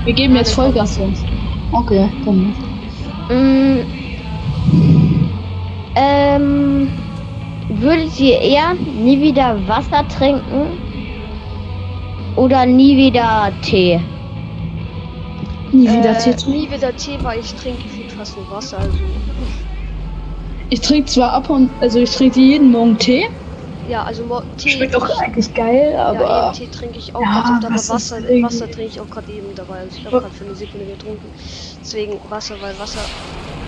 Wir 0.04 0.12
geben 0.12 0.36
jetzt 0.36 0.52
Vollgas 0.52 0.94
sonst. 0.94 1.24
Okay, 1.72 2.08
dann. 2.24 2.54
Mm, 3.28 3.80
ähm, 5.96 6.88
würdet 7.68 8.18
ihr 8.20 8.40
eher 8.40 8.74
nie 8.74 9.20
wieder 9.20 9.56
Wasser 9.66 10.06
trinken 10.08 10.78
oder 12.36 12.64
nie 12.64 12.96
wieder 12.96 13.52
Tee? 13.62 14.00
Nie 15.72 15.88
wieder 15.88 16.12
äh, 16.12 16.18
Tee 16.18 16.34
trinken. 16.34 16.52
Nie 16.52 16.70
wieder 16.70 16.96
Tee, 16.96 17.18
weil 17.22 17.40
ich 17.40 17.52
trinke 17.54 17.88
viel 17.88 18.08
fast 18.08 18.36
nur 18.36 18.48
Wasser. 18.50 18.78
Also 18.78 18.96
Ich 20.70 20.80
trinke 20.80 21.06
zwar 21.06 21.32
ab 21.32 21.50
und 21.50 21.68
also 21.80 21.98
ich 21.98 22.10
trinke 22.14 22.40
jeden 22.40 22.70
Morgen 22.70 22.96
Tee. 22.96 23.26
Ja, 23.88 24.04
also 24.04 24.42
Tee. 24.56 24.70
Schmeckt 24.70 24.94
auch 24.96 25.18
eigentlich 25.20 25.52
geil, 25.54 25.92
ja, 25.94 26.06
aber 26.06 26.46
eben, 26.46 26.52
Tee 26.52 26.66
trinke 26.68 26.98
ich 26.98 27.14
auch 27.14 27.20
Ja, 27.22 27.40
oft, 27.40 27.64
aber 27.64 27.74
Wasser 27.74 27.94
Wasser, 27.94 28.18
ist 28.18 28.24
irgendwie- 28.28 28.42
Wasser 28.44 28.70
trinke 28.70 28.82
ich 28.92 29.00
auch 29.00 29.10
gerade 29.10 29.32
eben 29.32 29.54
dabei. 29.54 29.78
Also 29.80 29.96
ich 29.98 30.06
habe 30.06 30.20
gerade 30.20 30.34
für 30.34 30.44
eine 30.44 30.54
Sekunde 30.54 30.86
getrunken. 30.86 31.24
Deswegen 31.80 32.20
Wasser, 32.28 32.54
weil 32.60 32.78
Wasser, 32.78 33.00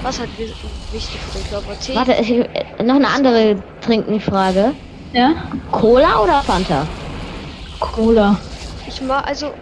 Wasser 0.02 0.22
hat 0.22 0.28
wi- 0.38 0.52
wichtig 0.92 1.20
für 1.20 1.38
den 1.38 1.48
Körper. 1.50 1.78
Tee. 1.80 1.94
Warte, 1.94 2.12
ich, 2.20 2.30
äh, 2.30 2.82
noch 2.82 2.96
eine 2.96 3.08
andere 3.08 3.56
Trinkenfrage. 3.80 4.72
ja, 5.12 5.32
Cola 5.72 6.20
oder 6.20 6.42
Fanta? 6.42 6.86
Cola. 7.80 8.38
Ich 8.86 9.00
mag 9.02 9.26
also 9.26 9.52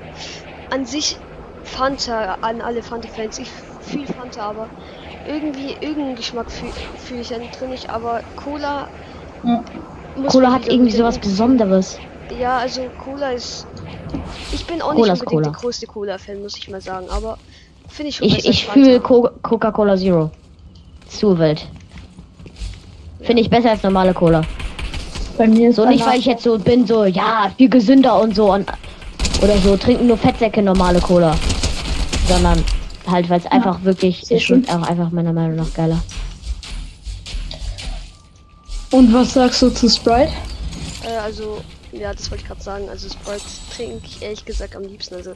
an 0.70 0.84
sich 0.84 1.16
Fanta, 1.64 2.38
an 2.40 2.60
alle 2.60 2.82
Fanta-Fans. 2.82 3.38
Ich 3.38 3.48
fühle 3.82 4.06
Fanta, 4.06 4.42
aber 4.50 4.66
irgendwie 5.26 5.72
irgendeinen 5.80 6.16
Geschmack 6.16 6.50
fühle 6.50 6.72
fühl 6.96 7.20
ich 7.20 7.28
dann 7.28 7.42
drin 7.58 7.70
nicht. 7.70 7.90
Aber 7.90 8.20
Cola. 8.36 8.88
Ja. 9.44 9.62
Muss 10.18 10.32
Cola 10.32 10.52
hat 10.52 10.68
irgendwie 10.68 10.92
sowas 10.92 11.18
Besonderes. 11.18 11.98
Ja, 12.38 12.58
also 12.58 12.82
Cola 13.02 13.30
ist. 13.30 13.66
Ich 14.52 14.66
bin 14.66 14.82
auch 14.82 14.92
Cola 14.92 15.12
nicht 15.12 15.12
ist 15.14 15.20
unbedingt 15.20 15.30
Cola. 15.30 15.42
der 15.42 15.52
größte 15.52 15.86
Cola-Fan, 15.86 16.42
muss 16.42 16.56
ich 16.56 16.68
mal 16.68 16.80
sagen. 16.80 17.06
Aber 17.08 17.38
finde 17.88 18.10
ich 18.10 18.16
schon 18.16 18.26
Ich, 18.28 18.46
ich 18.46 18.66
fühle. 18.66 19.00
Co 19.00 19.30
Coca-Cola 19.42 19.96
Zero. 19.96 20.30
Zu 21.08 21.38
wild. 21.38 21.66
Finde 23.22 23.42
ich 23.42 23.50
besser 23.50 23.70
als 23.70 23.82
normale 23.82 24.14
Cola. 24.14 24.42
Bei 25.36 25.46
mir 25.46 25.70
ist 25.70 25.76
So 25.76 25.86
nicht, 25.86 26.04
weil 26.06 26.18
ich 26.18 26.26
jetzt 26.26 26.42
so 26.42 26.58
bin, 26.58 26.86
so, 26.86 27.04
ja, 27.04 27.50
viel 27.56 27.68
gesünder 27.68 28.20
und 28.20 28.34
so. 28.34 28.52
Und, 28.52 28.70
oder 29.42 29.56
so, 29.58 29.76
trinken 29.76 30.06
nur 30.06 30.16
Fettsäcke 30.16 30.62
normale 30.62 31.00
Cola. 31.00 31.34
Sondern 32.28 32.62
halt, 33.10 33.30
weil 33.30 33.38
es 33.38 33.46
einfach 33.46 33.82
wirklich, 33.84 34.30
es 34.30 34.42
schmeckt 34.42 34.70
auch 34.70 34.82
einfach 34.82 35.10
meiner 35.10 35.32
Meinung 35.32 35.56
nach 35.56 35.72
geiler. 35.72 35.98
Und 38.90 39.12
was 39.12 39.34
sagst 39.34 39.60
du 39.62 39.70
zu 39.70 39.88
Sprite? 39.88 40.32
Äh, 41.04 41.16
also, 41.18 41.60
ja, 41.92 42.12
das 42.12 42.30
wollte 42.30 42.42
ich 42.42 42.48
gerade 42.48 42.62
sagen. 42.62 42.88
Also 42.88 43.08
Sprite 43.08 43.42
trinke 43.74 44.06
ich 44.06 44.22
ehrlich 44.22 44.44
gesagt 44.44 44.74
am 44.76 44.82
liebsten. 44.82 45.14
Also, 45.16 45.32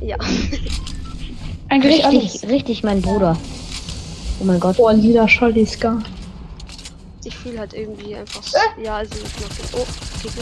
ja. 0.00 0.16
Eigentlich 1.68 2.04
alles. 2.04 2.22
Richtig, 2.34 2.50
richtig 2.50 2.82
mein 2.82 3.00
Bruder. 3.02 3.36
Oh 4.40 4.44
mein 4.44 4.60
Gott. 4.60 4.76
Boah, 4.76 4.92
lila 4.92 5.28
Scholliska. 5.28 5.98
Ich 7.24 7.36
fühle 7.36 7.60
halt 7.60 7.72
irgendwie 7.74 8.14
einfach. 8.16 8.42
so- 8.42 8.58
Ja, 8.82 8.96
also 8.96 9.14
ich 9.14 9.22
mag 9.40 9.50
den. 9.56 9.80
Oh, 9.80 9.86
Hilfe. 10.22 10.40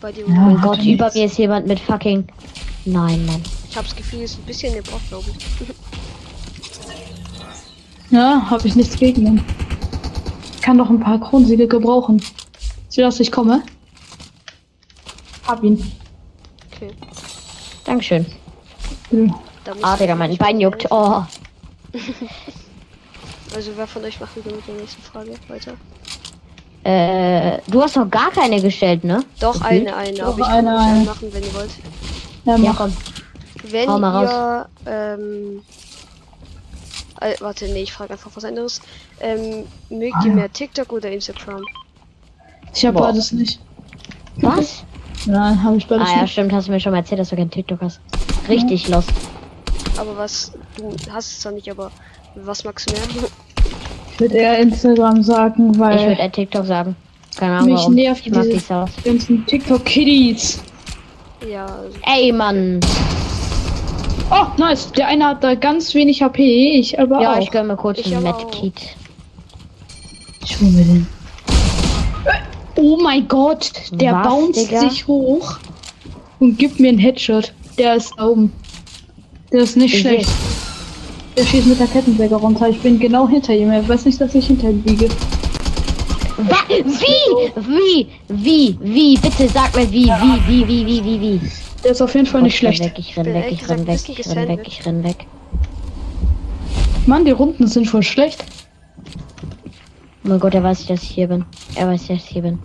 Bei 0.00 0.12
dir. 0.12 0.24
Ja. 0.26 0.26
Oh 0.28 0.30
mein 0.40 0.56
hat 0.58 0.64
Gott, 0.64 0.78
er 0.78 0.84
über 0.84 1.04
nichts. 1.04 1.14
mir 1.16 1.24
ist 1.26 1.38
jemand 1.38 1.66
mit 1.66 1.80
fucking. 1.80 2.24
Nein, 2.84 3.24
Mann. 3.26 3.42
Ich 3.70 3.76
habe 3.76 3.86
das 3.86 3.96
Gefühl, 3.96 4.22
es 4.22 4.32
ist 4.32 4.38
ein 4.40 4.44
bisschen 4.44 4.74
Bot, 4.84 5.00
glaube 5.08 5.24
ich. 5.30 5.68
Ja, 8.10 8.46
habe 8.50 8.68
ich 8.68 8.74
nichts 8.76 8.96
gegen 8.96 9.26
ihn. 9.26 9.44
Kann 10.62 10.78
doch 10.78 10.88
ein 10.88 11.00
paar 11.00 11.18
Kronsiege 11.20 11.66
gebrauchen. 11.68 12.22
Sieh, 12.88 13.00
dass 13.02 13.20
ich 13.20 13.30
komme. 13.32 13.62
Hab 15.46 15.62
ihn. 15.62 15.92
Okay. 16.72 16.90
Dankeschön. 17.84 18.26
Ja. 19.10 19.34
Ah, 19.82 19.94
ich 19.94 20.00
Digga, 20.00 20.14
mein 20.14 20.30
nicht 20.30 20.38
Bein 20.38 20.60
juckt. 20.60 20.86
Oh. 20.90 21.22
Also 23.54 23.70
wer 23.76 23.86
von 23.86 24.02
euch 24.02 24.18
macht 24.18 24.34
mit 24.36 24.46
der 24.46 24.74
nächsten 24.76 25.02
Frage 25.02 25.34
weiter? 25.48 25.74
Äh, 26.84 27.58
du 27.70 27.82
hast 27.82 27.96
noch 27.96 28.10
gar 28.10 28.30
keine 28.30 28.62
gestellt, 28.62 29.04
ne? 29.04 29.22
Doch, 29.40 29.56
Okay. 29.56 29.80
eine, 29.80 29.94
eine. 29.94 30.16
Doch, 30.16 30.28
aber 30.28 30.38
ich 30.38 30.46
kann 30.46 30.66
eine, 30.68 31.04
machen, 31.04 31.28
wenn 31.32 31.42
ihr 31.42 31.54
wollt. 31.54 31.70
Ja, 32.46 32.56
Ja, 32.56 32.70
mach. 32.70 32.76
komm. 32.78 32.96
Wenn 33.70 33.88
Hau 33.90 33.98
mal 33.98 34.24
ihr, 34.24 34.68
ähm, 34.90 35.62
äh, 37.24 37.34
warte, 37.40 37.66
nee, 37.66 37.82
ich 37.82 37.92
frage 37.92 38.12
einfach 38.12 38.30
was 38.34 38.44
anderes. 38.44 38.80
Ähm, 39.20 39.64
mögt 39.90 40.14
Ah, 40.16 40.22
ihr 40.24 40.28
ja. 40.30 40.34
mehr 40.34 40.52
TikTok 40.52 40.92
oder 40.92 41.10
Instagram? 41.10 41.62
Ich 42.74 42.84
hab 42.86 42.94
Boah. 42.94 43.08
beides 43.08 43.32
nicht. 43.32 43.60
Was? 44.36 44.84
Nein, 45.26 45.62
habe 45.62 45.76
ich 45.76 45.86
beides 45.86 46.08
Ah 46.08 46.16
ja, 46.16 46.22
nicht. 46.22 46.32
stimmt, 46.32 46.52
hast 46.52 46.68
du 46.68 46.72
mir 46.72 46.80
schon 46.80 46.92
mal 46.92 46.98
erzählt, 46.98 47.20
dass 47.20 47.28
du 47.30 47.36
kein 47.36 47.50
TikTok 47.50 47.80
hast. 47.80 48.00
Richtig 48.48 48.88
lost. 48.88 49.10
Aber 49.98 50.16
was, 50.16 50.52
du 50.76 50.90
hast 51.12 51.26
es 51.32 51.40
zwar 51.40 51.52
nicht, 51.52 51.70
aber 51.70 51.90
was 52.34 52.64
magst 52.64 52.88
du 52.90 52.94
mehr? 52.94 53.02
Ich 54.14 54.20
würde 54.20 54.34
eher 54.36 54.58
Instagram 54.58 55.22
sagen, 55.22 55.72
Ich 55.74 55.78
weil 55.78 55.98
würde 56.08 56.20
eher 56.20 56.32
TikTok 56.32 56.64
sagen. 56.66 56.96
Keine 57.36 57.54
Ahnung 57.56 57.70
Mich 57.70 57.78
warum. 57.80 57.94
nervt 57.94 58.26
Ich 58.26 58.32
mag 58.32 58.42
diese- 58.44 58.54
die 58.54 58.60
Sounds. 58.60 58.92
die 58.96 59.02
ganzen 59.02 59.46
TikTok-Kiddies. 59.46 60.60
ja, 61.48 61.66
also, 61.66 61.96
Ey, 62.06 62.32
Mann. 62.32 62.80
Oh, 64.32 64.46
nice. 64.56 64.90
Der 64.92 65.08
eine 65.08 65.26
hat 65.26 65.44
da 65.44 65.54
ganz 65.54 65.94
wenig 65.94 66.22
HP, 66.22 66.78
ich 66.78 66.98
aber 66.98 67.20
Ja, 67.20 67.34
auch. 67.34 67.38
ich 67.38 67.50
gönn 67.50 67.66
mir 67.66 67.76
kurz 67.76 67.98
Ich 67.98 68.16
auch. 68.16 68.20
Medkit. 68.20 68.74
Ich 70.44 70.58
hol 70.60 70.68
mir 70.68 70.84
den. 70.84 71.06
Oh 72.76 72.98
mein 73.02 73.28
Gott, 73.28 73.70
der 73.92 74.14
Was, 74.14 74.26
bounced 74.26 74.70
Digga? 74.70 74.80
sich 74.88 75.06
hoch 75.06 75.58
und 76.40 76.58
gibt 76.58 76.80
mir 76.80 76.88
einen 76.88 76.98
Headshot. 76.98 77.52
Der 77.78 77.96
ist 77.96 78.12
da 78.16 78.26
oben. 78.28 78.52
Der 79.52 79.60
ist 79.60 79.76
nicht 79.76 79.94
Ich 79.94 80.00
schlecht. 80.00 80.30
Der 81.36 81.44
schießt 81.44 81.66
mit 81.66 81.78
der 81.78 81.86
Kettensäge 81.86 82.34
runter. 82.34 82.68
Ich 82.68 82.80
bin 82.80 82.98
genau 82.98 83.28
hinter 83.28 83.54
ihm. 83.54 83.70
Er 83.70 83.86
weiß 83.86 84.06
nicht, 84.06 84.20
dass 84.20 84.34
ich 84.34 84.46
hinter 84.46 84.70
ihm 84.70 84.82
liege. 84.86 85.08
Wa 86.38 86.56
wie? 86.68 87.52
Wie? 87.56 88.06
Wie? 88.28 88.78
Wie? 88.80 89.18
Bitte 89.18 89.48
sag 89.48 89.74
mir 89.76 89.90
wie, 89.92 90.06
wie, 90.06 90.48
wie, 90.48 90.68
wie, 90.68 90.86
wie, 90.86 91.04
wie, 91.04 91.20
wie. 91.20 91.40
Der 91.84 91.90
ist 91.90 92.00
auf 92.02 92.14
jeden 92.14 92.26
Fall 92.26 92.42
nicht 92.42 92.62
ich 92.62 92.64
renn 92.64 92.74
schlecht. 92.74 92.96
weg, 92.96 92.98
ich 92.98 93.16
renn 93.16 93.26
weg, 93.34 93.46
ich 93.50 93.68
renn 93.68 93.86
weg, 93.86 94.08
ich 94.08 94.28
renn 94.28 94.48
weg, 94.48 94.60
ich 94.66 94.86
renn 94.86 95.04
weg. 95.04 95.26
Mann, 97.06 97.24
die 97.24 97.32
Runden 97.32 97.66
sind 97.66 97.86
voll 97.86 98.02
schlecht. 98.02 98.44
Oh 100.24 100.28
mein 100.28 100.38
Gott, 100.38 100.54
er 100.54 100.62
weiß 100.62 100.78
nicht, 100.78 100.90
dass 100.90 101.02
ich 101.02 101.10
hier 101.10 101.26
bin. 101.26 101.44
Er 101.74 101.88
weiß 101.88 102.00
nicht, 102.08 102.10
dass 102.10 102.24
ich 102.28 102.32
hier 102.32 102.42
bin. 102.42 102.58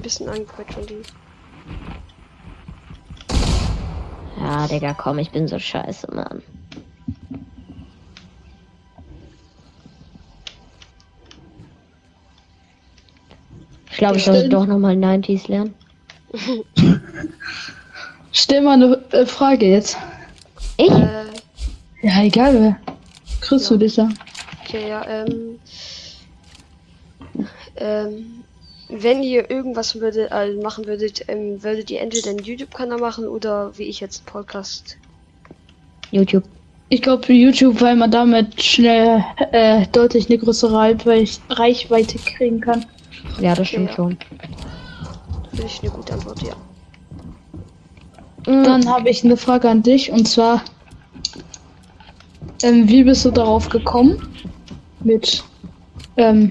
ein 0.00 0.02
bisschen 0.02 0.28
angequetscht 0.28 0.74
von 0.74 0.86
dir. 0.86 1.02
Ja, 4.38 4.42
Ah, 4.42 4.66
Digga, 4.66 4.94
komm, 4.94 5.18
ich 5.18 5.30
bin 5.30 5.46
so 5.46 5.58
scheiße, 5.58 6.12
Mann. 6.14 6.42
Ich 13.90 13.98
glaube, 13.98 14.16
ich 14.16 14.24
sollte 14.24 14.48
doch 14.48 14.66
nochmal 14.66 14.94
90s 14.94 15.48
lernen. 15.48 15.74
Stell 18.32 18.60
mal 18.62 18.74
eine 18.74 19.00
äh, 19.12 19.26
Frage 19.26 19.66
jetzt. 19.66 19.96
Ich? 20.76 20.90
Äh, 20.90 21.24
Ja, 22.02 22.22
egal 22.22 22.54
wer. 22.54 22.76
Kriegst 23.40 23.70
du 23.70 23.76
dich 23.76 23.96
ja. 23.96 24.08
okay, 24.64 24.88
ja, 24.88 25.06
ähm. 25.06 25.58
Ähm. 27.76 28.36
Wenn 28.92 29.22
ihr 29.22 29.48
irgendwas 29.50 29.94
würde, 30.00 30.28
äh, 30.32 30.52
machen 30.60 30.84
würdet, 30.86 31.24
ähm, 31.28 31.62
würdet 31.62 31.92
ihr 31.92 32.00
entweder 32.00 32.30
einen 32.30 32.40
YouTube-Kanal 32.40 32.98
machen 32.98 33.28
oder 33.28 33.70
wie 33.78 33.84
ich 33.84 34.00
jetzt 34.00 34.18
einen 34.18 34.26
Podcast. 34.26 34.96
YouTube. 36.10 36.42
Ich 36.88 37.00
glaube 37.00 37.24
für 37.24 37.32
YouTube, 37.32 37.80
weil 37.80 37.94
man 37.94 38.10
damit 38.10 38.60
schnell 38.60 39.24
äh, 39.52 39.86
deutlich 39.92 40.28
eine 40.28 40.38
größere 40.38 40.72
Reichweite, 40.76 41.30
Reichweite 41.50 42.18
kriegen 42.18 42.60
kann. 42.60 42.84
Ja, 43.40 43.54
das 43.54 43.68
stimmt 43.68 43.90
Ja. 43.90 43.94
schon. 43.96 44.18
Finde 45.60 45.74
ich 45.74 45.82
eine 45.82 45.90
gute 45.90 46.12
Antwort, 46.14 46.42
ja. 46.42 46.54
Mm, 48.50 48.64
Dann 48.64 48.88
habe 48.88 49.10
ich 49.10 49.22
eine 49.22 49.36
Frage 49.36 49.68
an 49.68 49.82
dich 49.82 50.10
und 50.10 50.26
zwar, 50.26 50.62
ähm, 52.62 52.88
wie 52.88 53.04
bist 53.04 53.26
du 53.26 53.30
darauf 53.30 53.68
gekommen, 53.68 54.26
mit 55.04 55.44
ähm, 56.16 56.50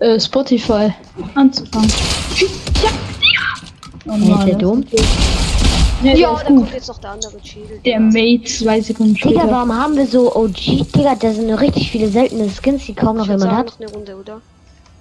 äh, 0.00 0.18
Spotify 0.18 0.92
anzufangen? 1.36 1.88
Ja. 2.82 2.90
Oh 4.08 4.12
Hey, 4.14 4.32
ist 4.32 4.46
der 4.46 4.56
dumm? 4.56 4.84
Ja, 6.02 6.14
Ja, 6.14 6.34
da 6.34 6.44
kommt 6.44 6.72
jetzt 6.72 6.88
noch 6.88 6.98
der 6.98 7.10
andere 7.12 7.34
Schädel. 7.44 7.78
Der 7.84 8.00
Mate 8.00 8.44
zwei 8.44 8.80
Sekunden 8.80 9.14
Digga, 9.14 9.28
später. 9.30 9.50
warum 9.52 9.72
haben 9.72 9.94
wir 9.96 10.06
so 10.08 10.34
OG? 10.34 10.52
Digga, 10.96 11.14
da 11.14 11.32
sind 11.32 11.48
richtig 11.52 11.92
viele 11.92 12.08
seltene 12.08 12.48
Skins, 12.50 12.86
die 12.86 12.94
kaum 12.94 13.18
noch 13.18 13.28
jemand 13.28 13.52
hat. 13.52 13.66
noch 13.66 13.78
eine 13.78 13.90
Runde, 13.92 14.16
oder? 14.16 14.40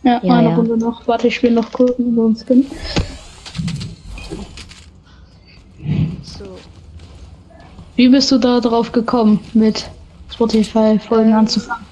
Ja, 0.03 0.19
Ja, 0.23 0.33
eine 0.35 0.49
ja. 0.49 0.55
Runde 0.55 0.77
noch. 0.77 1.05
Warte, 1.07 1.27
ich 1.27 1.35
spiele 1.35 1.53
noch 1.55 1.71
kurz 1.71 1.95
so 1.97 2.03
ein 2.27 2.35
Skin. 2.35 2.65
So. 6.23 6.57
Wie 7.95 8.07
bist 8.09 8.31
du 8.31 8.37
da 8.37 8.59
drauf 8.59 8.91
gekommen, 8.91 9.39
mit 9.53 9.89
Spotify-Folgen 10.31 11.31
Ähm, 11.31 11.35
anzufangen? 11.37 11.85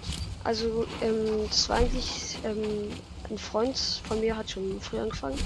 Also, 0.44 0.86
ähm, 1.02 1.46
das 1.50 1.68
war 1.68 1.78
eigentlich, 1.78 2.38
ähm, 2.46 2.90
ein 3.30 3.38
Freund 3.38 3.78
von 4.08 4.20
mir 4.22 4.38
hat 4.38 4.50
schon 4.50 4.80
früh 4.80 5.00
angefangen. 5.00 5.38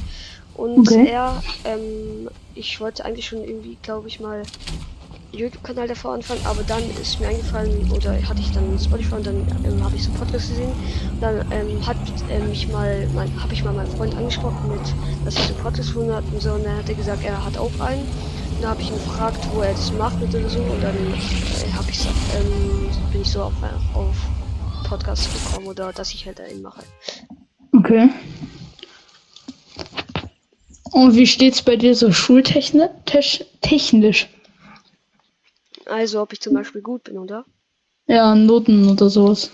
Und 0.54 0.88
Okay. 0.88 1.08
er, 1.10 1.42
ähm, 1.64 2.30
ich 2.54 2.80
wollte 2.80 3.04
eigentlich 3.06 3.26
schon 3.28 3.44
irgendwie, 3.44 3.78
glaube 3.82 4.08
ich, 4.08 4.20
mal 4.20 4.44
YouTube-Kanal 5.32 5.88
davor 5.88 6.14
anfangen, 6.14 6.42
aber 6.46 6.64
dann 6.64 6.84
ist 7.02 7.20
mir 7.20 7.28
eingefallen, 7.28 7.92
oder 7.92 8.14
hatte 8.28 8.40
ich 8.40 8.52
dann 8.52 8.78
Spotify 8.80 9.16
und 9.16 9.28
dann 9.28 9.36
ähm, 9.66 9.84
habe 9.84 9.96
ich 9.96 10.04
so 10.04 10.12
Podcast 10.12 10.50
gesehen. 10.50 10.72
Und 11.14 11.22
dann 11.22 11.46
ähm, 11.52 11.86
hat 11.86 11.98
ähm, 12.30 12.50
mich 12.50 12.68
mal, 12.68 13.08
habe 13.40 13.54
ich 13.54 13.64
mal 13.64 13.74
meinen 13.74 13.92
Freund 13.92 14.16
angesprochen 14.16 14.70
mit, 14.70 14.82
dass 15.26 15.36
er 15.36 15.44
so 15.44 15.54
Podcast 15.56 15.90
gefunden 15.90 16.14
hat 16.14 16.24
und 16.32 16.42
so. 16.42 16.54
Und 16.54 16.66
dann 16.66 16.78
hat 16.78 16.90
er 16.90 16.96
gesagt, 16.96 17.24
er 17.24 17.46
hat 17.46 17.58
auch 17.58 17.72
einen. 17.80 18.02
Und 18.02 18.62
dann 18.62 18.72
habe 18.72 18.82
ich 18.82 18.90
ihn 18.90 18.96
gefragt, 18.96 19.40
wo 19.54 19.62
er 19.62 19.72
das 19.72 19.92
macht 19.94 20.22
oder 20.22 20.50
so. 20.50 20.60
Und 20.60 20.84
dann 20.84 20.96
äh, 20.96 21.72
habe 21.74 21.90
ich, 21.90 22.06
ähm, 22.36 22.90
bin 23.12 23.22
ich 23.22 23.32
so 23.32 23.44
auf, 23.44 23.54
auf 23.94 24.16
Podcast 24.88 25.30
gekommen 25.34 25.68
oder 25.68 25.94
dass 25.94 26.14
ich 26.14 26.26
halt 26.26 26.42
einen 26.42 26.62
mache. 26.62 26.84
Okay. 27.74 28.10
Und 30.92 31.16
wie 31.16 31.26
steht's 31.26 31.62
bei 31.62 31.78
dir 31.78 31.96
so 31.96 32.12
schultechnisch? 32.12 34.28
Also, 35.92 36.22
ob 36.22 36.34
ich 36.34 36.40
zum 36.40 36.54
Beispiel 36.54 36.82
gut 36.82 37.04
bin, 37.04 37.18
oder? 37.18 37.46
Ja, 38.08 38.34
Noten 38.36 38.90
oder 38.90 39.10
sowas. 39.10 39.52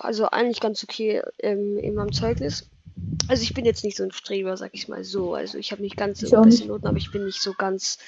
Also 0.00 0.26
eigentlich 0.26 0.60
ganz 0.60 0.82
okay 0.82 1.22
ähm, 1.38 1.78
in 1.78 1.94
meinem 1.94 2.12
Zeugnis. 2.12 2.68
Also 3.28 3.42
ich 3.42 3.54
bin 3.54 3.64
jetzt 3.64 3.84
nicht 3.84 3.96
so 3.96 4.02
ein 4.02 4.12
Streber, 4.12 4.56
sag 4.56 4.70
ich 4.74 4.88
mal 4.88 5.04
so. 5.04 5.34
Also 5.34 5.58
ich 5.58 5.72
habe 5.72 5.82
nicht 5.82 5.96
ganz 5.96 6.20
so 6.20 6.30
beste 6.30 6.62
nicht. 6.62 6.66
Noten, 6.66 6.86
aber 6.86 6.98
ich 6.98 7.10
bin 7.10 7.24
nicht 7.24 7.40
so 7.40 7.52
ganz 7.52 7.98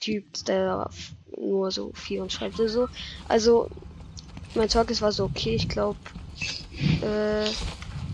Typ, 0.00 0.24
der 0.46 0.88
nur 1.36 1.70
so 1.70 1.92
vier 1.94 2.22
und 2.22 2.32
schreibt 2.32 2.58
oder 2.58 2.68
so. 2.68 2.88
Also 3.28 3.68
mein 4.54 4.68
Zeugnis 4.68 5.02
war 5.02 5.12
so 5.12 5.24
okay, 5.24 5.54
ich 5.54 5.68
glaube 5.68 5.98
äh, 7.02 7.48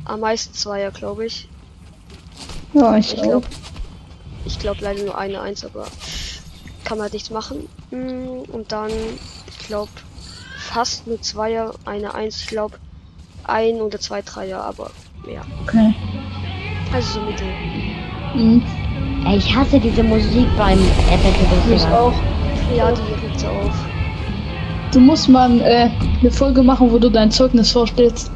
am 0.04 0.20
meisten 0.20 0.54
Zweier, 0.54 0.90
glaube 0.90 1.26
ich. 1.26 1.48
Ja, 2.72 2.96
ich, 2.96 3.14
Ich 3.14 3.22
glaube, 3.22 3.46
ich 4.46 4.58
glaube 4.58 4.80
leider 4.82 5.02
nur 5.02 5.18
eine 5.18 5.40
Eins, 5.40 5.64
aber 5.64 5.86
kann 6.84 6.98
man 6.98 7.04
halt 7.04 7.12
nichts 7.12 7.30
machen. 7.30 7.68
Und 7.90 8.66
dann, 8.68 8.90
ich 9.48 9.66
glaube, 9.66 9.90
fast 10.58 11.06
nur 11.06 11.20
Zweier, 11.20 11.74
eine 11.84 12.14
Eins, 12.14 12.42
ich 12.42 12.46
glaube, 12.48 12.76
ein 13.44 13.80
oder 13.80 13.98
zwei 13.98 14.22
Dreier, 14.22 14.62
aber 14.62 14.90
ja. 15.26 15.42
Okay. 15.62 15.94
Also 16.92 17.20
so 17.20 17.26
Mittel. 17.26 17.46
Mhm. 18.34 18.62
Ich 19.34 19.54
hasse 19.54 19.78
diese 19.78 20.02
Musik 20.02 20.46
beim 20.56 20.78
Epic 21.10 21.74
Ich 21.74 21.84
auch. 21.86 22.12
Ja, 22.76 22.92
die 22.92 23.26
regt 23.26 23.44
auf. 23.44 23.74
Du 24.92 25.00
musst 25.00 25.28
mal 25.28 25.60
äh, 25.60 25.90
eine 26.20 26.30
Folge 26.30 26.62
machen, 26.62 26.90
wo 26.90 26.98
du 26.98 27.10
dein 27.10 27.30
Zeugnis 27.30 27.72
vorstellst. 27.72 28.30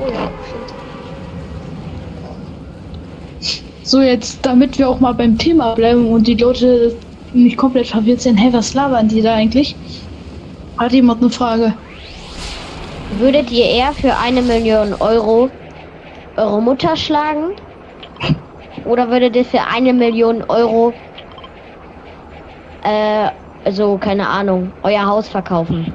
Oh 0.00 0.10
ja, 0.10 0.30
stimmt. 0.46 0.74
So, 3.82 4.00
jetzt, 4.00 4.38
damit 4.42 4.78
wir 4.78 4.88
auch 4.88 5.00
mal 5.00 5.12
beim 5.12 5.36
Thema 5.36 5.74
bleiben 5.74 6.08
und 6.08 6.26
die 6.26 6.34
Leute 6.34 6.96
nicht 7.34 7.56
komplett 7.56 7.86
verwirrt 7.88 8.20
sind, 8.20 8.36
hey, 8.36 8.52
was 8.52 8.74
labern 8.74 9.08
die 9.08 9.22
da 9.22 9.34
eigentlich? 9.34 9.76
Hat 10.78 10.92
jemand 10.92 11.20
eine 11.20 11.30
Frage? 11.30 11.74
Würdet 13.18 13.50
ihr 13.50 13.66
eher 13.66 13.92
für 13.92 14.16
eine 14.16 14.42
Million 14.42 14.94
Euro 14.94 15.50
eure 16.36 16.62
Mutter 16.62 16.96
schlagen? 16.96 17.52
Oder 18.84 19.08
würdet 19.10 19.36
ihr 19.36 19.44
für 19.44 19.60
eine 19.62 19.92
Million 19.92 20.42
Euro, 20.48 20.92
äh, 22.82 23.28
also 23.64 23.98
keine 23.98 24.28
Ahnung, 24.28 24.72
euer 24.82 25.06
Haus 25.06 25.28
verkaufen? 25.28 25.92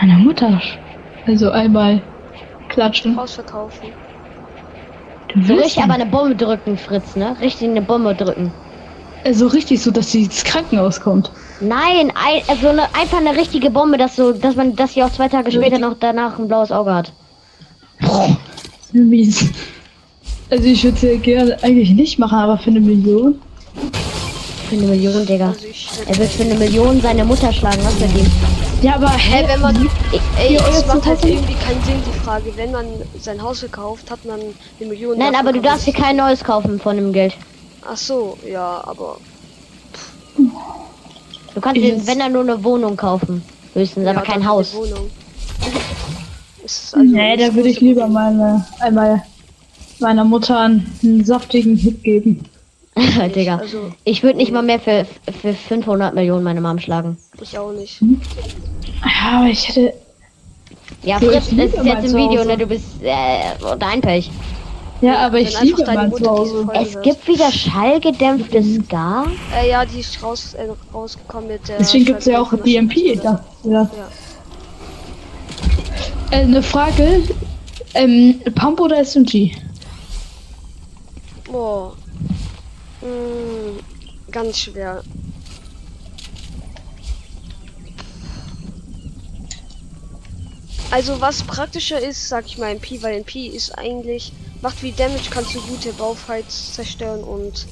Meine 0.00 0.14
Mutter. 0.18 0.60
Also 1.26 1.50
einmal 1.50 2.00
klatschen. 2.68 3.16
Haus 3.16 3.34
verkaufen. 3.34 3.88
Du 5.28 5.42
So 5.42 5.48
willst 5.48 5.64
richtig 5.64 5.82
aber 5.84 5.94
eine 5.94 6.06
Bombe 6.06 6.36
drücken, 6.36 6.76
Fritz, 6.78 7.16
ne? 7.16 7.36
Richtig 7.40 7.68
eine 7.68 7.82
Bombe 7.82 8.14
drücken. 8.14 8.52
Also 9.24 9.46
richtig 9.46 9.82
so, 9.82 9.90
dass 9.90 10.12
sie 10.12 10.24
ins 10.24 10.44
Krankenhaus 10.44 11.00
kommt. 11.00 11.30
Nein, 11.60 12.12
ein, 12.14 12.42
also 12.46 12.68
eine, 12.68 12.94
einfach 12.94 13.18
eine 13.18 13.36
richtige 13.36 13.70
Bombe, 13.70 13.96
dass 13.96 14.16
so, 14.16 14.32
dass 14.32 14.54
man, 14.54 14.76
dass 14.76 14.92
sie 14.92 15.02
auch 15.02 15.10
zwei 15.10 15.28
Tage 15.28 15.50
später 15.50 15.78
noch 15.78 15.96
danach 15.98 16.38
ein 16.38 16.46
blaues 16.46 16.70
Auge 16.70 16.94
hat. 16.94 17.12
Mies. 18.92 19.46
Also 20.50 20.64
ich 20.64 20.84
würde 20.84 20.96
es 20.96 21.02
ja 21.02 21.16
gerne 21.16 21.62
eigentlich 21.62 21.90
nicht 21.90 22.18
machen, 22.18 22.36
aber 22.36 22.58
für 22.58 22.70
eine 22.70 22.80
Million. 22.80 23.40
Für 24.68 24.76
eine 24.76 24.86
Million, 24.86 25.24
Digga. 25.26 25.48
Also 25.48 25.66
ich. 25.66 25.88
Er 26.06 26.18
wird 26.18 26.30
für 26.30 26.42
eine 26.42 26.54
Million 26.56 27.00
seine 27.00 27.24
Mutter 27.24 27.50
schlagen, 27.52 27.78
was 27.82 27.98
ihm? 28.00 28.30
Ja, 28.82 28.96
aber 28.96 29.08
Hä, 29.08 29.42
hä, 29.42 29.44
wenn 29.48 29.60
man. 29.62 29.88
Ey, 30.38 30.54
Ja, 30.54 30.60
es 30.68 30.86
macht 30.86 31.06
halt 31.06 31.24
irgendwie 31.24 31.54
keinen 31.54 31.82
Sinn, 31.84 32.02
die 32.06 32.18
Frage. 32.20 32.52
Wenn 32.56 32.72
man 32.72 32.84
sein 33.18 33.42
Haus 33.42 33.60
verkauft, 33.60 34.10
hat 34.10 34.22
man 34.26 34.38
eine 34.78 34.88
Million. 34.88 35.16
Nein, 35.16 35.34
aber 35.34 35.54
du 35.54 35.62
darfst 35.62 35.86
dir 35.86 35.94
kein 35.94 36.16
neues 36.16 36.44
kaufen 36.44 36.78
von 36.78 36.96
dem 36.96 37.12
Geld. 37.12 37.34
Ach 37.86 37.96
so, 37.96 38.38
ja, 38.46 38.82
aber. 38.86 39.18
Du 41.54 41.60
kannst 41.60 41.80
dir, 41.80 42.06
wenn 42.06 42.18
dann 42.18 42.32
nur 42.32 42.42
eine 42.42 42.62
Wohnung 42.64 42.96
kaufen. 42.96 43.42
Höchstens, 43.74 44.06
aber 44.06 44.18
ja, 44.20 44.24
kein 44.24 44.40
dann 44.40 44.48
Haus. 44.48 44.74
Ist 46.64 46.94
also 46.94 47.04
nee, 47.06 47.36
da 47.36 47.54
würde 47.54 47.68
ich 47.68 47.80
lieber 47.80 48.06
meine, 48.08 48.64
einmal 48.80 49.22
meiner 50.00 50.24
Mutter 50.24 50.58
einen 50.58 51.22
saftigen 51.24 51.76
Hit 51.76 52.02
geben. 52.02 52.48
Digga. 53.34 53.56
Also, 53.56 53.92
Ich 54.04 54.22
würde 54.22 54.38
nicht 54.38 54.52
mal 54.52 54.62
mehr 54.62 54.80
für, 54.80 55.06
für 55.42 55.52
500 55.52 56.14
Millionen 56.14 56.44
meine 56.44 56.60
Mom 56.60 56.78
schlagen. 56.78 57.18
ich 57.40 57.58
auch 57.58 57.72
nicht. 57.72 58.00
Ja, 58.00 59.38
aber 59.38 59.46
ich 59.48 59.68
hätte. 59.68 59.92
Ja, 61.02 61.20
So, 61.20 61.26
Fritz, 61.26 61.50
das 61.50 61.74
ist 61.74 61.84
jetzt 61.84 62.04
im 62.12 62.16
Video, 62.16 62.44
ne? 62.44 62.56
Du 62.56 62.66
bist 62.66 62.84
äh, 63.02 63.76
dein 63.78 64.00
Pech. 64.00 64.30
Ja, 65.00 65.18
aber 65.18 65.38
ich 65.38 65.60
liebe 65.60 65.82
deine 65.82 66.08
Mutter 66.08 66.46
Es 66.72 67.00
gibt 67.02 67.26
wieder 67.28 67.50
schallgedämpftes 67.50 68.84
Ska. 68.86 69.26
Äh, 69.54 69.70
ja, 69.70 69.84
die 69.84 70.00
ist 70.00 70.22
raus, 70.22 70.54
äh, 70.54 70.68
rausgekommen 70.92 71.48
mit 71.48 71.68
der. 71.68 71.78
Deswegen 71.78 72.04
gibt 72.06 72.20
es 72.20 72.26
ja 72.26 72.40
auch 72.40 72.54
DMP. 72.54 73.14
ja. 73.22 73.44
Ja. 73.64 73.90
Äh, 76.30 76.36
eine 76.36 76.62
Frage. 76.62 77.22
Ähm, 77.94 78.40
Pump 78.54 78.80
oder 78.80 78.98
SMG? 78.98 79.52
Boah. 81.44 81.94
Mm, 83.00 83.78
ganz 84.32 84.58
schwer. 84.58 85.02
Also 90.90 91.20
was 91.20 91.42
praktischer 91.42 92.00
ist, 92.00 92.28
sag 92.28 92.46
ich 92.46 92.58
mal 92.58 92.70
MP, 92.70 93.02
weil 93.02 93.16
MP 93.16 93.46
ist 93.46 93.76
eigentlich, 93.76 94.32
macht 94.64 94.82
wie 94.82 94.92
Damage, 94.92 95.28
kannst 95.30 95.54
du 95.54 95.60
gute 95.60 95.92
Baufights 95.92 96.72
zerstören 96.72 97.22
und 97.22 97.66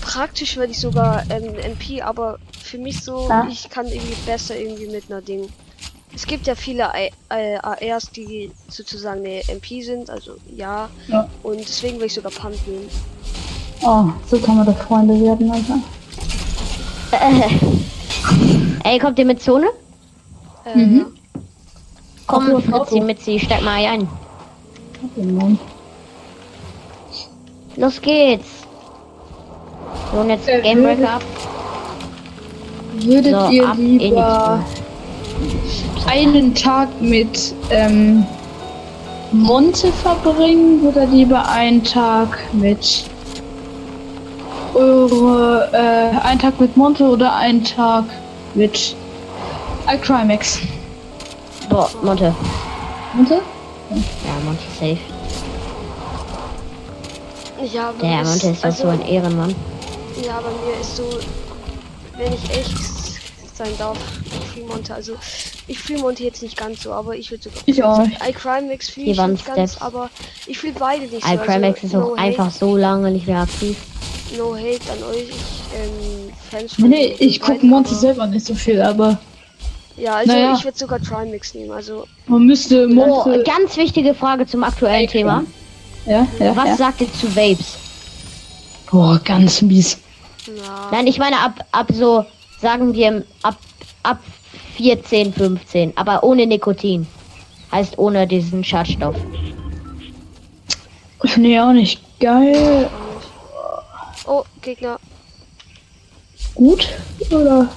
praktisch 0.00 0.56
würde 0.56 0.72
ich 0.72 0.80
sogar 0.80 1.22
ähm, 1.30 1.54
MP, 1.54 2.02
aber 2.02 2.38
für 2.62 2.76
mich 2.76 3.02
so, 3.02 3.28
Ja. 3.28 3.46
ich 3.50 3.70
kann 3.70 3.86
irgendwie 3.86 4.16
besser 4.26 4.56
irgendwie 4.58 4.88
mit 4.88 5.04
einer 5.08 5.22
Ding. 5.22 5.48
Es 6.14 6.26
gibt 6.26 6.46
ja 6.46 6.54
viele 6.56 6.90
I 6.94 7.10
äh, 7.30 7.56
ARs, 7.58 8.10
die 8.10 8.50
sozusagen 8.68 9.20
eine 9.20 9.48
MP 9.48 9.80
sind, 9.82 10.10
also 10.10 10.32
ja. 10.54 10.90
Ja. 11.06 11.28
Und 11.44 11.60
deswegen 11.60 11.98
will 12.00 12.06
ich 12.06 12.14
sogar 12.14 12.32
Pump 12.32 12.56
nehmen. 12.66 12.88
Oh, 13.82 14.06
so 14.28 14.38
kann 14.38 14.56
man 14.56 14.66
doch 14.66 14.76
Freunde 14.78 15.14
werden, 15.20 15.50
Alter. 15.50 15.78
Äh. 17.12 17.48
Ey, 18.84 18.98
kommt 18.98 19.18
ihr 19.18 19.24
mit 19.24 19.40
Zone? 19.40 19.68
Äh, 20.64 20.76
Mhm. 20.78 21.06
Komm, 22.26 22.62
Fritzi, 22.62 23.00
mit 23.00 23.20
sie, 23.22 23.38
steig 23.38 23.62
mal 23.62 23.84
ein. 23.84 24.08
Genau. 25.16 25.50
Los 27.76 28.00
geht's. 28.00 28.46
So, 30.12 30.20
und 30.20 30.30
jetzt 30.30 30.48
Äh, 30.48 30.60
Game 30.60 30.82
Breaker 30.82 31.14
ab. 31.14 31.22
Würdet 32.94 33.32
So, 33.32 33.48
ihr 33.50 33.68
ab 33.68 33.76
lieber 33.78 34.64
einen 36.06 36.54
Tag 36.54 36.88
mit 37.00 37.54
ähm, 37.70 38.24
Monte 39.32 39.90
verbringen 39.92 40.86
oder 40.86 41.06
lieber 41.06 41.48
einen 41.48 41.82
Tag 41.82 42.38
mit 42.52 43.04
eure 44.74 45.68
äh, 45.72 46.26
einen 46.26 46.38
Tag 46.38 46.60
mit 46.60 46.76
Monte 46.76 47.04
oder 47.04 47.34
einen 47.34 47.64
Tag 47.64 48.04
mit 48.54 48.94
iCrimex? 49.92 50.60
Boah, 51.70 51.88
Monte. 52.02 52.34
Monte? 53.14 53.40
Ja, 53.96 54.40
Monte 54.44 54.62
safe. 54.78 54.98
Ja, 57.72 57.88
aber 57.90 57.98
Der 57.98 58.24
Monte 58.24 58.48
ist 58.48 58.60
doch 58.60 58.64
also, 58.64 58.82
so 58.82 58.88
ein 58.88 59.02
Ehrenmann. 59.02 59.54
Ja, 60.24 60.40
bei 60.40 60.50
mir 60.66 60.80
ist 60.80 60.96
so, 60.96 61.04
wenn 62.16 62.32
ich 62.32 62.50
echt 62.50 62.76
sein 63.54 63.72
darf, 63.78 63.98
Freemonte. 64.52 64.94
Also 64.94 65.14
ich 65.68 65.78
Freemonte 65.78 66.24
jetzt 66.24 66.42
nicht 66.42 66.56
ganz 66.56 66.82
so, 66.82 66.92
aber 66.92 67.14
ich 67.14 67.30
würde 67.30 67.44
sogar. 67.44 67.62
Ich 67.66 67.82
auch. 67.82 68.04
iCrimex 68.28 68.90
fühle 68.90 69.12
ich 69.12 69.18
waren 69.18 69.32
nicht 69.32 69.46
ganz, 69.46 69.80
aber 69.80 70.10
ich 70.46 70.58
fühle 70.58 70.74
beide 70.78 71.06
nicht 71.06 71.24
so. 71.24 71.32
iCrimex 71.32 71.84
also, 71.84 71.86
ist 71.86 71.94
auch 71.94 72.08
no 72.08 72.14
einfach 72.14 72.50
so 72.50 72.76
lange 72.76 73.10
nicht 73.10 73.26
mehr 73.26 73.40
aktiv. 73.40 73.76
Hate, 74.30 74.38
no 74.38 74.56
hate 74.56 74.90
an 74.90 75.02
euch, 75.14 75.28
ähm, 75.74 76.32
Fans 76.50 76.78
Nee, 76.78 76.88
nee, 76.88 77.16
ich 77.18 77.40
gucke 77.40 77.64
Monte 77.64 77.94
selber 77.94 78.26
nicht 78.26 78.46
so 78.46 78.54
viel, 78.54 78.80
aber 78.80 79.18
Ja, 79.96 80.14
also 80.16 80.32
Naja. 80.32 80.54
ich 80.56 80.64
würde 80.64 80.78
sogar 80.78 81.00
Trimix 81.00 81.54
nehmen. 81.54 81.70
Also 81.72 82.06
man 82.26 82.46
müsste 82.46 82.88
Oh, 82.96 83.24
ganz 83.44 83.76
wichtige 83.76 84.14
Frage 84.14 84.46
zum 84.46 84.64
aktuellen 84.64 85.06
Thema. 85.08 85.44
Ja, 86.06 86.26
ja, 86.38 86.56
Was 86.56 86.68
ja. 86.70 86.76
sagt 86.76 87.00
ihr 87.02 87.12
zu 87.12 87.34
Vapes? 87.34 87.76
Boah, 88.90 89.20
ganz 89.24 89.62
mies. 89.62 89.98
na, 90.46 90.88
Nein, 90.90 91.06
ich 91.06 91.18
meine 91.18 91.38
ab, 91.38 91.64
ab 91.72 91.88
so, 91.92 92.24
sagen 92.60 92.94
wir 92.94 93.24
ab, 93.42 93.56
ab 94.02 94.18
14, 94.76 95.32
15, 95.32 95.92
aber 95.96 96.22
ohne 96.24 96.46
Nikotin. 96.46 97.06
Heißt 97.70 97.96
ohne 97.98 98.26
diesen 98.26 98.62
Schadstoff. 98.64 99.16
Finde 101.24 101.50
ich 101.50 101.60
auch 101.60 101.72
nicht 101.72 102.02
geil. 102.20 102.90
oh 104.26 104.42
Gegner. 104.60 104.98
Gut 106.54 106.88
oder? 107.30 107.68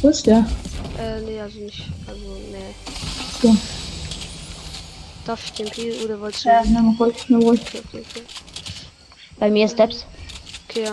Wo 0.00 0.08
ist 0.08 0.26
der? 0.26 0.46
Äh, 0.98 1.20
nee, 1.22 1.40
also 1.40 1.58
nicht. 1.58 1.82
Also 2.06 2.20
nee. 2.50 2.74
So. 3.42 3.56
Darf 5.26 5.44
ich 5.44 5.52
den 5.52 5.66
Pil 5.70 5.94
oder 6.04 6.20
wolltest 6.20 6.44
du? 6.44 6.48
Ja, 6.50 6.62
nimm 6.64 6.96
ruhig, 6.98 7.14
nimm 7.28 7.42
ruhig. 7.42 7.60
Okay, 7.60 7.82
okay, 7.88 8.04
okay. 8.10 8.22
Bei 9.38 9.50
mir 9.50 9.68
Steps, 9.68 10.06
Okay, 10.68 10.84
ja. 10.84 10.92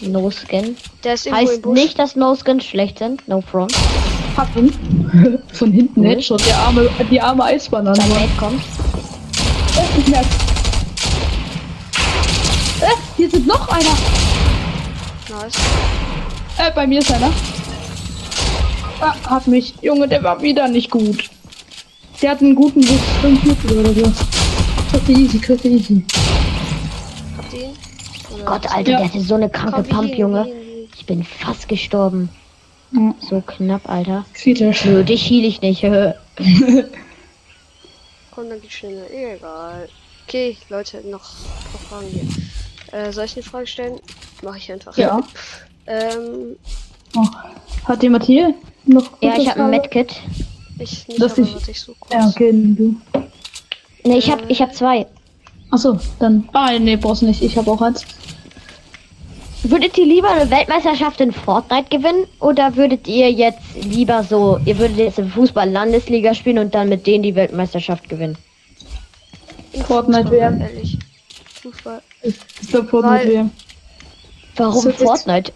No 0.00 0.30
Skin. 0.30 0.76
Der 1.02 1.14
ist 1.14 1.30
Heißt 1.30 1.66
nicht, 1.66 1.98
dass 1.98 2.14
No 2.14 2.36
Skins 2.36 2.64
schlecht 2.64 2.98
sind. 3.00 3.26
No 3.28 3.40
front. 3.40 3.72
Hab 4.36 4.54
ihn. 4.56 4.72
Von 5.52 5.72
hinten. 5.72 6.04
Headshot, 6.04 6.44
der 6.46 6.56
arme, 6.56 6.88
die 7.10 7.20
arme 7.20 7.44
Eisbanane. 7.44 7.96
Dein 7.98 8.08
Mann. 8.08 8.20
Mate 8.20 8.32
kommt. 8.38 8.62
Äh, 9.76 9.98
ich 10.00 10.08
merk's. 10.08 10.28
Äh, 12.80 12.96
hier 13.16 13.30
sind 13.30 13.46
noch 13.46 13.68
einer. 13.68 13.96
Nice. 15.28 15.54
Äh, 16.58 16.70
bei 16.74 16.86
mir 16.86 17.00
ist 17.00 17.12
einer. 17.12 17.32
Ah, 19.02 19.14
hat 19.30 19.46
mich. 19.48 19.74
Junge, 19.82 20.08
der 20.08 20.22
war 20.22 20.40
wieder 20.42 20.68
nicht 20.68 20.90
gut. 20.90 21.28
Der 22.20 22.30
hat 22.30 22.40
einen 22.40 22.54
guten 22.54 22.80
bis 22.80 23.00
5 23.20 23.42
Mittel 23.44 23.78
oder 23.78 23.92
so. 23.92 24.12
Kriegt 24.90 25.08
easy, 25.08 25.38
kriegt 25.38 25.64
easy. 25.64 26.04
Habt 27.36 27.52
ihr 27.52 27.62
ihn? 27.64 27.70
Oder- 28.34 28.44
Gott, 28.44 28.66
Alter, 28.72 28.90
Ja. 28.92 28.98
der 28.98 29.06
hatte 29.08 29.20
so 29.20 29.34
eine 29.34 29.50
kranke 29.50 29.82
Komm, 29.82 29.88
Pump, 29.88 30.14
Junge. 30.14 30.46
Ich 30.96 31.04
bin 31.06 31.24
fast 31.24 31.68
gestorben. 31.68 32.28
Ja, 32.92 33.14
So 33.28 33.40
knapp, 33.40 33.88
Alter. 33.88 34.24
kritisch. 34.34 34.84
Nö, 34.84 35.02
dich 35.02 35.28
heal 35.28 35.44
ich 35.46 35.60
nicht. 35.62 35.82
Komm, 35.82 36.14
dann 38.48 38.60
geht's 38.60 38.74
schneller. 38.74 39.10
Egal. 39.10 39.88
Okay, 40.28 40.56
Leute, 40.68 40.98
noch, 41.08 41.24
noch 41.72 41.80
Fragen 41.88 42.06
hier. 42.08 42.22
Äh, 42.98 43.12
soll 43.12 43.24
ich 43.24 43.34
eine 43.36 43.42
Frage 43.42 43.66
stellen? 43.66 43.98
Mache 44.42 44.58
ich 44.58 44.70
einfach. 44.70 44.96
Ja. 44.96 45.20
Ähm, 45.86 46.56
Oh. 47.14 47.26
Hat 47.84 48.02
jemand 48.02 48.24
hier 48.24 48.54
noch 48.84 49.10
Ja, 49.20 49.36
ich 49.36 49.48
habe 49.48 49.64
ein? 49.64 49.70
Medkit. 49.70 50.14
ich 50.78 51.06
nicht, 51.08 51.20
Das 51.22 51.32
aber 51.38 51.42
ich- 51.42 51.68
ich 51.68 51.80
so 51.80 51.94
kurz. 51.98 52.12
Ja, 52.12 52.28
okay, 52.28 52.50
du. 52.52 52.96
Ne, 54.04 54.18
ich 54.18 54.30
hab, 54.30 54.48
ich 54.50 54.60
hab 54.60 54.74
zwei. 54.74 55.06
Achso, 55.70 55.98
dann. 56.18 56.48
Ah, 56.52 56.78
nee, 56.78 56.96
brauchst 56.96 57.22
nicht. 57.22 57.42
Ich 57.42 57.56
habe 57.56 57.70
auch 57.70 57.80
eins. 57.80 58.04
Würdet 59.64 59.96
ihr 59.96 60.06
lieber 60.06 60.28
eine 60.30 60.50
Weltmeisterschaft 60.50 61.20
in 61.20 61.30
Fortnite 61.32 61.88
gewinnen 61.96 62.26
oder 62.40 62.74
würdet 62.74 63.06
ihr 63.06 63.30
jetzt 63.30 63.60
lieber 63.80 64.24
so, 64.24 64.58
ihr 64.64 64.76
würdet 64.78 64.96
jetzt 64.98 65.18
im 65.20 65.30
Fußball 65.30 65.70
Landesliga 65.70 66.34
spielen 66.34 66.58
und 66.58 66.74
dann 66.74 66.88
mit 66.88 67.06
denen 67.06 67.22
die 67.22 67.34
Weltmeisterschaft 67.36 68.08
gewinnen? 68.08 68.36
In 69.72 69.84
Fortnite 69.84 70.30
WM. 70.32 70.60
Ehrlich. 70.60 70.98
Fußball. 71.62 72.02
Ich 72.22 72.34
glaube, 72.68 72.88
Fortnite 72.88 73.28
WM. 73.28 73.50
Warum 74.56 74.92
Fortnite? 74.92 75.52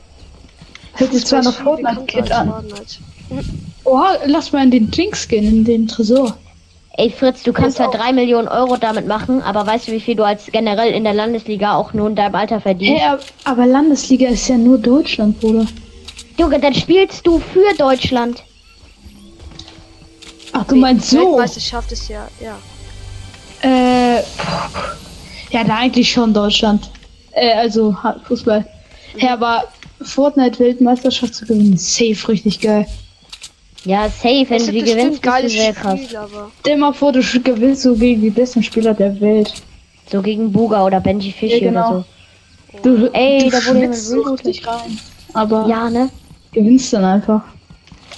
Hört 0.94 1.12
sich 1.12 1.26
zwar 1.26 1.42
noch 1.42 1.52
Fortnite-Kit 1.54 2.30
an. 2.30 2.48
Fortnite. 2.48 2.96
Oha, 3.84 4.16
lass 4.26 4.52
mal 4.52 4.62
in 4.64 4.70
den 4.70 4.90
Drinks 4.90 5.26
gehen, 5.28 5.44
in 5.46 5.64
den 5.64 5.86
Tresor. 5.88 6.36
Ey 6.98 7.10
Fritz, 7.10 7.42
du 7.42 7.52
kannst 7.52 7.76
zwar 7.76 7.88
auf. 7.88 7.94
drei 7.96 8.12
Millionen 8.12 8.48
Euro 8.48 8.76
damit 8.78 9.06
machen, 9.06 9.42
aber 9.42 9.66
weißt 9.66 9.88
du, 9.88 9.92
wie 9.92 10.00
viel 10.00 10.16
du 10.16 10.24
als 10.24 10.46
generell 10.46 10.92
in 10.94 11.04
der 11.04 11.12
Landesliga 11.12 11.74
auch 11.76 11.92
nur 11.92 12.08
in 12.08 12.16
deinem 12.16 12.34
Alter 12.34 12.60
verdienst? 12.60 13.00
Hey, 13.02 13.08
ab- 13.08 13.20
aber 13.44 13.66
Landesliga 13.66 14.28
ist 14.28 14.48
ja 14.48 14.56
nur 14.56 14.78
Deutschland, 14.78 15.38
Bruder. 15.40 15.66
Junge, 16.38 16.58
dann 16.58 16.74
spielst 16.74 17.26
du 17.26 17.38
für 17.38 17.74
Deutschland. 17.76 18.42
Ach, 20.52 20.64
du 20.64 20.76
meinst 20.76 21.10
so? 21.10 21.18
Weltmeisterschaft 21.18 21.92
ist 21.92 22.08
ja, 22.08 22.26
ja. 22.40 22.56
Äh, 23.62 24.22
ja, 25.50 25.64
da 25.64 25.76
eigentlich 25.76 26.10
schon 26.10 26.32
Deutschland. 26.32 26.90
Äh, 27.32 27.52
also 27.54 27.94
Fußball. 28.26 28.66
Ja, 29.18 29.34
aber 29.34 29.64
Fortnite-Weltmeisterschaft 30.00 31.34
zu 31.34 31.44
gewinnen, 31.46 31.76
safe 31.76 32.28
richtig 32.28 32.60
geil. 32.60 32.86
Ja, 33.86 34.08
safe, 34.08 34.46
wenn 34.48 34.66
du 34.66 34.72
die 34.72 34.82
gewinnst, 34.82 35.22
bist 35.22 35.44
du 35.44 35.48
sehr 35.48 35.72
krass. 35.72 36.00
Stell 36.60 36.76
mal 36.76 36.92
vor, 36.92 37.12
du 37.12 37.20
gewinnst 37.20 37.82
so 37.82 37.94
gegen 37.94 38.20
die 38.20 38.30
besten 38.30 38.62
Spieler 38.62 38.92
der 38.94 39.18
Welt. 39.20 39.54
So 40.10 40.20
gegen 40.20 40.50
Buga 40.52 40.84
oder 40.84 41.00
Benji 41.00 41.30
Fischi 41.32 41.64
Ja, 41.64 41.68
genau. 41.70 41.90
oder 41.90 42.04
Du, 42.82 43.08
Ey, 43.12 43.44
du 43.44 43.50
da 43.50 43.64
wurde 43.66 43.78
jemand 43.78 43.96
so 43.96 44.20
richtig 44.22 44.66
rein. 44.66 44.98
Aber 45.34 45.64
so. 45.64 45.70
Ja, 45.70 45.88
ne? 45.88 46.10
gewinnst 46.52 46.92
dann 46.92 47.04
einfach. 47.04 47.42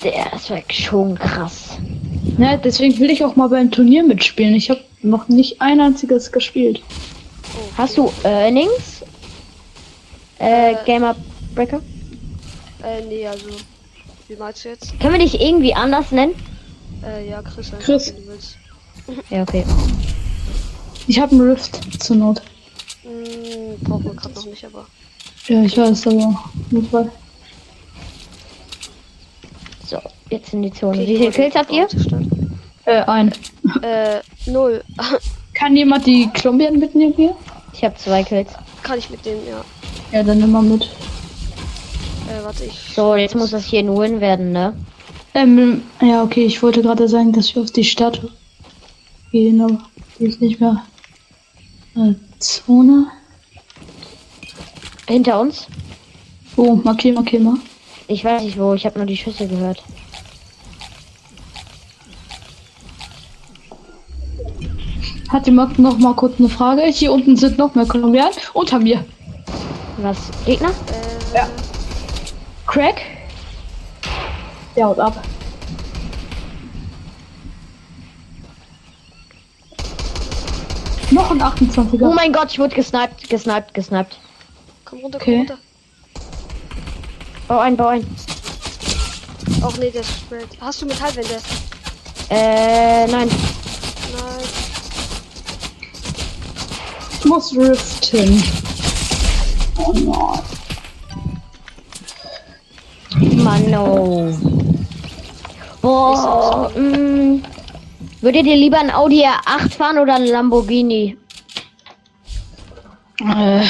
Der, 0.02 0.26
das 0.32 0.48
wäre 0.48 0.62
schon 0.70 1.18
krass. 1.18 1.76
Ja, 2.38 2.56
deswegen 2.56 2.98
will 2.98 3.10
ich 3.10 3.22
auch 3.24 3.36
mal 3.36 3.48
beim 3.48 3.70
Turnier 3.70 4.02
mitspielen. 4.04 4.54
Ich 4.54 4.70
habe 4.70 4.80
noch 5.02 5.28
nicht 5.28 5.60
ein 5.60 5.80
einziges 5.80 6.32
gespielt. 6.32 6.80
Hast 7.76 7.98
du 7.98 8.10
Earnings? 8.24 9.02
Äh, 10.40 10.72
Äh. 10.72 10.76
Gamer 10.86 11.14
Breaker? 11.54 11.80
Äh, 12.82 13.04
nee, 13.08 13.26
also. 13.26 13.46
Wie 14.28 14.36
meinst 14.36 14.62
du 14.62 14.68
jetzt? 14.68 15.00
Können 15.00 15.14
wir 15.14 15.20
dich 15.20 15.40
irgendwie 15.40 15.74
anders 15.74 16.12
nennen? 16.12 16.34
Äh, 17.02 17.30
ja, 17.30 17.40
Chris, 17.40 17.72
Chris. 17.80 18.12
wenn 18.14 18.24
du 18.24 18.28
willst. 18.32 18.58
Ja, 19.30 19.40
okay. 19.42 19.64
Ich 21.06 21.18
habe 21.18 21.32
einen 21.32 21.50
Rift 21.50 22.02
zur 22.02 22.16
Not. 22.16 22.42
Hm, 23.02 23.80
brauchen 23.80 24.04
wir 24.04 24.14
gerade 24.14 24.34
noch 24.34 24.44
nicht, 24.44 24.62
aber. 24.66 24.86
Ja, 25.46 25.62
ich 25.62 25.78
weiß, 25.78 26.08
aber 26.08 26.38
Notfall. 26.70 27.10
So, 29.86 29.98
jetzt 30.28 30.52
in 30.52 30.60
die 30.60 30.72
Zone. 30.74 30.98
Okay, 30.98 31.06
Wie 31.06 31.16
viele 31.16 31.30
Kills 31.30 31.54
habt 31.54 31.70
ihr? 31.72 31.88
Äh, 32.84 33.00
ein. 33.04 33.32
Äh, 33.80 34.20
null. 34.44 34.84
Kann 35.54 35.74
jemand 35.74 36.06
die 36.06 36.28
Klombeeren 36.34 36.78
mitnehmen 36.78 37.14
hier? 37.16 37.34
Ich 37.72 37.82
habe 37.82 37.96
zwei 37.96 38.22
Kills. 38.22 38.50
Kann 38.82 38.98
ich 38.98 39.08
mit 39.08 39.24
dem, 39.24 39.38
ja. 39.48 39.64
Ja, 40.12 40.22
dann 40.22 40.38
nimm 40.38 40.52
mal 40.52 40.62
mit. 40.62 40.90
Äh, 42.28 42.44
warte, 42.44 42.64
ich. 42.64 42.92
So, 42.94 43.14
jetzt 43.16 43.34
muss 43.34 43.50
das 43.50 43.64
hier 43.64 43.80
ein 43.80 43.96
Win 43.96 44.20
werden, 44.20 44.52
ne? 44.52 44.74
Ähm, 45.34 45.82
ja, 46.00 46.22
okay, 46.22 46.44
ich 46.44 46.62
wollte 46.62 46.82
gerade 46.82 47.08
sagen, 47.08 47.32
dass 47.32 47.54
wir 47.54 47.62
auf 47.62 47.70
die 47.70 47.84
Stadt 47.84 48.20
gehen, 49.30 49.60
aber 49.60 49.78
die 50.18 50.26
ist 50.26 50.40
nicht 50.40 50.60
mehr 50.60 50.84
äh, 51.96 52.14
Zone. 52.38 53.06
Hinter 55.06 55.40
uns. 55.40 55.66
Oh, 56.56 56.74
markier, 56.76 57.14
markier 57.14 57.40
mal. 57.40 57.56
Ich 58.08 58.24
weiß 58.24 58.42
nicht 58.42 58.58
wo, 58.58 58.74
ich 58.74 58.84
habe 58.84 58.98
nur 58.98 59.06
die 59.06 59.16
Schüsse 59.16 59.46
gehört. 59.46 59.82
Hat 65.30 65.46
jemand 65.46 65.78
noch 65.78 65.98
mal 65.98 66.14
kurz 66.14 66.38
eine 66.38 66.48
Frage? 66.48 66.82
Hier 66.84 67.12
unten 67.12 67.36
sind 67.36 67.58
noch 67.58 67.74
mehr 67.74 67.86
Kolumbianer. 67.86 68.30
Unter 68.54 68.78
mir. 68.78 69.04
Was? 69.98 70.16
Gegner? 70.46 70.70
Äh, 70.70 71.36
Ja. 71.36 71.48
Crack. 72.78 73.04
Der 74.76 74.86
haut 74.86 75.00
ab. 75.00 75.20
Noch 81.10 81.32
ein 81.32 81.42
28er. 81.42 82.02
Oh 82.02 82.12
mein 82.12 82.32
Gott, 82.32 82.52
ich 82.52 82.60
wurde 82.60 82.76
gesniped, 82.76 83.28
gesniped, 83.28 83.74
gesniped. 83.74 84.20
Komm 84.84 85.00
runter, 85.00 85.18
Okay. 85.20 85.44
komm 85.48 85.56
runter. 85.56 85.58
Bau 87.48 87.58
ein, 87.58 87.76
bau 87.76 87.88
ein. 87.88 88.06
Auch 89.62 89.76
nee, 89.78 89.90
der 89.90 90.04
Spread. 90.04 90.46
Hast 90.60 90.80
du 90.80 90.86
Metallwände? 90.86 91.40
Äh, 92.30 93.08
nein. 93.08 93.28
Nein. 93.28 94.44
Ich 97.18 97.24
muss 97.24 97.56
riften. 97.56 98.40
Oh 99.78 99.92
nein. 99.92 100.57
Mann, 103.48 103.70
no. 103.70 104.28
Boah, 105.80 106.70
mm, 106.76 107.42
würdet 108.20 108.44
ihr 108.44 108.56
lieber 108.56 108.78
ein 108.78 108.90
Audi 108.90 109.24
R8 109.24 109.70
fahren 109.70 109.98
oder 109.98 110.16
ein 110.16 110.26
Lamborghini? 110.26 111.16
Äh, 113.20 113.64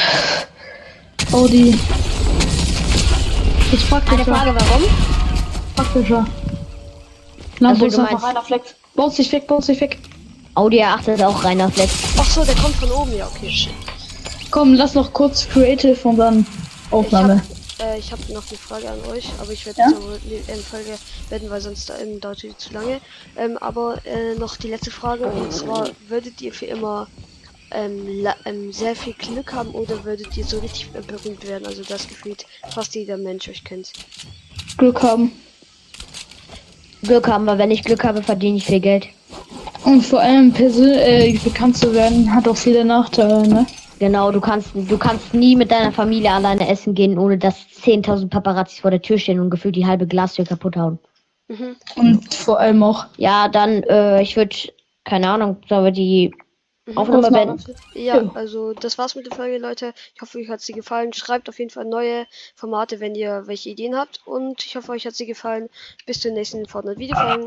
Audi. 1.32 1.78
Ich 3.70 3.84
frag 3.84 4.02
Eine. 4.10 4.24
Frage, 4.24 4.52
warum? 4.52 4.82
Praktischer. 5.76 6.26
Lambo 7.60 7.84
Also, 7.84 7.86
ist 7.86 7.98
einfach 8.00 8.22
reiner 8.24 8.42
Flex. 8.42 8.74
Baut 8.96 9.14
sich 9.14 9.30
weg, 9.30 9.46
baut 9.46 9.62
sich 9.62 9.80
weg. 9.80 9.98
Audi 10.56 10.82
R8 10.82 11.14
ist 11.14 11.22
auch 11.22 11.44
reiner 11.44 11.70
Flex. 11.70 11.92
Ach 12.18 12.24
so, 12.24 12.44
der 12.44 12.56
kommt 12.56 12.74
von 12.74 12.90
oben. 12.90 13.16
Ja, 13.16 13.28
okay. 13.28 13.48
shit. 13.48 13.72
Komm, 14.50 14.74
lass 14.74 14.94
noch 14.94 15.12
kurz 15.12 15.48
Creative 15.48 15.96
und 16.02 16.16
dann 16.16 16.44
Aufnahme. 16.90 17.40
Habe 17.78 17.90
äh, 17.90 17.98
ich 17.98 18.12
hab 18.12 18.18
noch 18.28 18.48
eine 18.48 18.58
Frage 18.58 18.88
an 18.90 19.00
euch, 19.10 19.26
aber 19.40 19.52
ich 19.52 19.66
werde 19.66 19.80
Ja? 19.80 19.88
jetzt 20.28 20.48
in 20.48 20.62
Folge 20.62 20.98
werden, 21.30 21.50
weil 21.50 21.60
sonst 21.60 21.90
ähm, 21.90 22.20
dauert 22.20 22.42
die 22.42 22.56
zu 22.56 22.72
lange. 22.72 23.00
Ähm, 23.36 23.56
aber 23.58 23.98
äh, 24.04 24.34
noch 24.34 24.56
die 24.56 24.68
letzte 24.68 24.90
Frage 24.90 25.26
und 25.26 25.52
zwar 25.52 25.90
würdet 26.08 26.40
ihr 26.40 26.52
für 26.52 26.66
immer 26.66 27.08
ähm, 27.70 28.22
la- 28.22 28.36
ähm, 28.46 28.72
sehr 28.72 28.96
viel 28.96 29.12
Glück 29.12 29.52
haben 29.52 29.70
oder 29.70 30.02
würdet 30.04 30.36
ihr 30.36 30.44
so 30.44 30.58
richtig 30.58 30.88
äh, 30.94 31.00
berühmt 31.02 31.46
werden? 31.46 31.66
Also 31.66 31.82
das 31.84 32.08
gefühlt 32.08 32.46
fast 32.70 32.94
jeder 32.94 33.16
Mensch 33.18 33.48
euch 33.48 33.62
kennt. 33.64 33.92
Glück 34.78 35.02
haben. 35.02 35.32
Glück 37.02 37.28
haben, 37.28 37.46
weil 37.46 37.58
wenn 37.58 37.70
ich 37.70 37.84
Glück 37.84 38.04
habe, 38.04 38.22
verdiene 38.22 38.56
ich 38.56 38.66
viel 38.66 38.80
Geld. 38.80 39.06
Und 39.84 40.02
vor 40.04 40.20
allem 40.20 40.52
persö- 40.52 40.98
äh, 40.98 41.38
bekannt 41.44 41.76
zu 41.76 41.92
werden, 41.94 42.34
hat 42.34 42.48
auch 42.48 42.56
viele 42.56 42.84
Nachteile, 42.84 43.46
ne? 43.46 43.66
Genau, 43.98 44.30
du 44.30 44.40
kannst, 44.40 44.70
du 44.74 44.98
kannst 44.98 45.34
nie 45.34 45.56
mit 45.56 45.70
deiner 45.70 45.92
Familie 45.92 46.30
alleine 46.30 46.68
essen 46.68 46.94
gehen, 46.94 47.18
ohne 47.18 47.36
dass 47.38 47.56
10.000 47.82 48.28
Paparazzis 48.28 48.80
vor 48.80 48.90
der 48.90 49.02
Tür 49.02 49.18
stehen 49.18 49.40
und 49.40 49.50
gefühlt 49.50 49.76
die 49.76 49.86
halbe 49.86 50.06
Glastür 50.06 50.44
kaputt 50.44 50.76
hauen. 50.76 50.98
Mhm. 51.48 51.76
Und 51.96 52.34
vor 52.34 52.60
allem 52.60 52.82
auch 52.82 53.06
Ja, 53.16 53.48
dann, 53.48 53.82
äh, 53.84 54.22
ich 54.22 54.36
würde, 54.36 54.54
keine 55.04 55.28
Ahnung, 55.30 55.56
sollen 55.68 55.84
wir 55.84 55.90
die 55.92 56.32
Aufnahme 56.94 57.26
Aufnahme. 57.26 57.46
beenden? 57.56 57.74
Ja, 57.94 58.16
Ja. 58.22 58.30
also 58.34 58.72
das 58.72 58.96
war's 58.96 59.14
mit 59.14 59.26
der 59.26 59.36
Folge, 59.36 59.58
Leute. 59.58 59.92
Ich 60.14 60.22
hoffe, 60.22 60.38
euch 60.38 60.48
hat 60.48 60.60
sie 60.62 60.72
gefallen. 60.72 61.12
Schreibt 61.12 61.48
auf 61.50 61.58
jeden 61.58 61.70
Fall 61.70 61.84
neue 61.84 62.26
Formate, 62.54 62.98
wenn 63.00 63.14
ihr 63.14 63.42
welche 63.46 63.68
Ideen 63.70 63.94
habt. 63.96 64.20
Und 64.26 64.64
ich 64.64 64.74
hoffe, 64.76 64.92
euch 64.92 65.04
hat 65.06 65.14
sie 65.14 65.26
gefallen. 65.26 65.68
Bis 66.06 66.20
zur 66.20 66.32
nächsten 66.32 66.66
Fortnite-Videofolge. 66.66 67.44